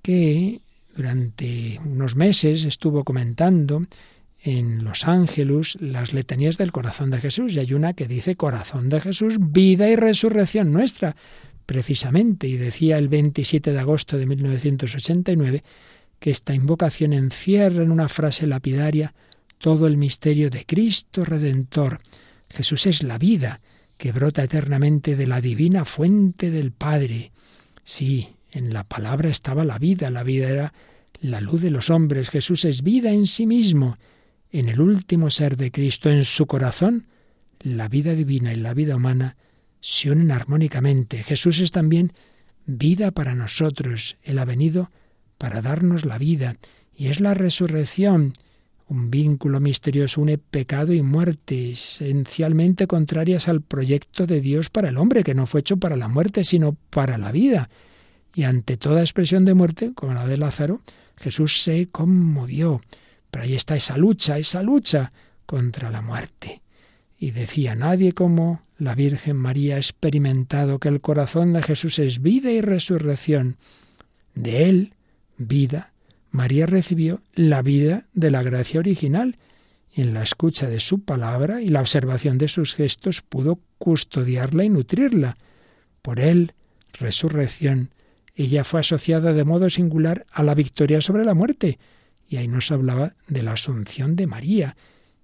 [0.00, 0.62] que
[0.96, 3.84] durante unos meses estuvo comentando
[4.42, 8.88] en Los Ángeles las letanías del corazón de Jesús, y hay una que dice corazón
[8.88, 11.16] de Jesús, vida y resurrección nuestra,
[11.66, 15.62] precisamente, y decía el 27 de agosto de 1989
[16.18, 19.12] que esta invocación encierra en una frase lapidaria
[19.58, 22.00] todo el misterio de Cristo Redentor.
[22.48, 23.60] Jesús es la vida
[24.02, 27.30] que brota eternamente de la divina fuente del Padre.
[27.84, 30.74] Sí, en la palabra estaba la vida, la vida era
[31.20, 33.98] la luz de los hombres, Jesús es vida en sí mismo,
[34.50, 37.06] en el último ser de Cristo, en su corazón,
[37.60, 39.36] la vida divina y la vida humana
[39.80, 41.22] se unen armónicamente.
[41.22, 42.12] Jesús es también
[42.66, 44.90] vida para nosotros, Él ha venido
[45.38, 46.56] para darnos la vida,
[46.92, 48.32] y es la resurrección,
[48.88, 54.98] un vínculo misterioso une pecado y muerte, esencialmente contrarias al proyecto de Dios para el
[54.98, 57.70] hombre, que no fue hecho para la muerte, sino para la vida.
[58.34, 60.80] Y ante toda expresión de muerte, como la de Lázaro,
[61.16, 62.80] Jesús se conmovió.
[63.30, 65.12] Pero ahí está esa lucha, esa lucha
[65.46, 66.62] contra la muerte.
[67.18, 72.20] Y decía, nadie como la Virgen María ha experimentado que el corazón de Jesús es
[72.20, 73.56] vida y resurrección.
[74.34, 74.94] De él,
[75.38, 75.91] vida,
[76.32, 79.36] María recibió la vida de la gracia original
[79.94, 84.64] y en la escucha de su palabra y la observación de sus gestos pudo custodiarla
[84.64, 85.36] y nutrirla.
[86.00, 86.54] Por él,
[86.94, 87.90] resurrección,
[88.34, 91.78] ella fue asociada de modo singular a la victoria sobre la muerte,
[92.26, 94.74] y ahí nos hablaba de la asunción de María.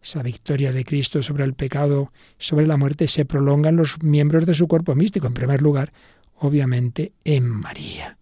[0.02, 4.44] Esa victoria de Cristo sobre el pecado, sobre la muerte, se prolonga en los miembros
[4.44, 5.90] de su cuerpo místico, en primer lugar,
[6.34, 8.17] obviamente, en María.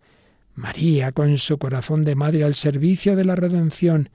[0.57, 4.09] María con su corazón de madre al servicio de la redención,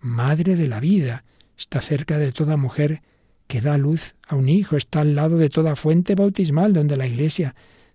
[0.00, 1.24] madre de la vida,
[1.56, 3.02] está cerca de toda mujer
[3.46, 7.06] que da luz a un hijo, está al lado de toda fuente bautismal donde la
[7.06, 7.54] Iglesia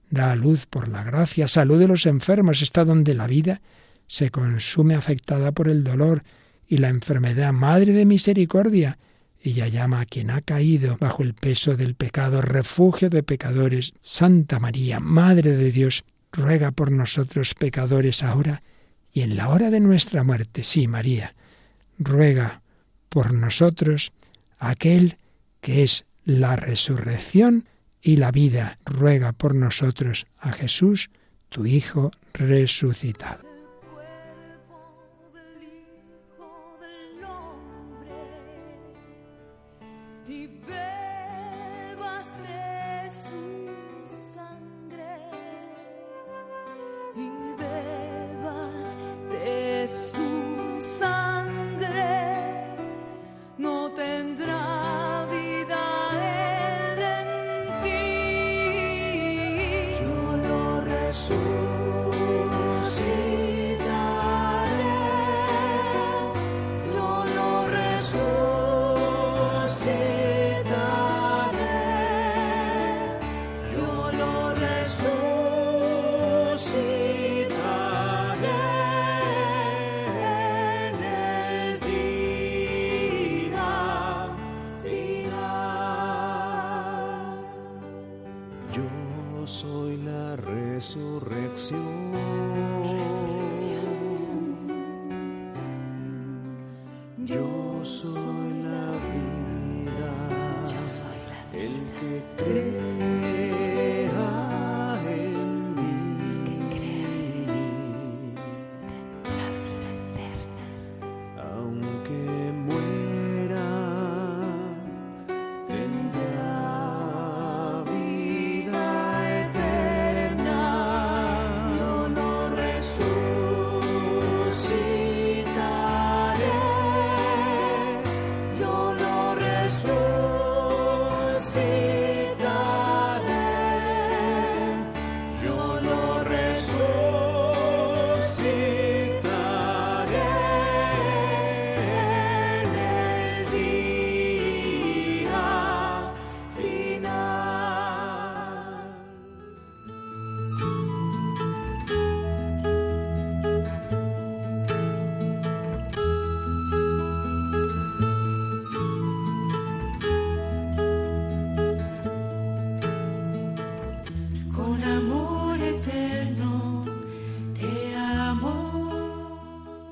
[0.10, 3.62] da luz por la gracia, salud de los enfermos, está donde la vida
[4.08, 6.24] se consume afectada por el dolor
[6.68, 8.98] y la enfermedad, madre de misericordia.
[9.42, 14.60] Ella llama a quien ha caído bajo el peso del pecado, refugio de pecadores, Santa
[14.60, 18.62] María, Madre de Dios, ruega por nosotros pecadores ahora
[19.12, 20.64] y en la hora de nuestra muerte.
[20.64, 21.36] Sí, María,
[22.00, 22.62] ruega
[23.10, 24.14] por nosotros
[24.58, 25.18] aquel
[25.60, 27.66] que es la resurrección
[28.02, 28.80] y la vida.
[28.86, 31.10] Ruega por nosotros a Jesús,
[31.50, 33.51] tu Hijo resucitado.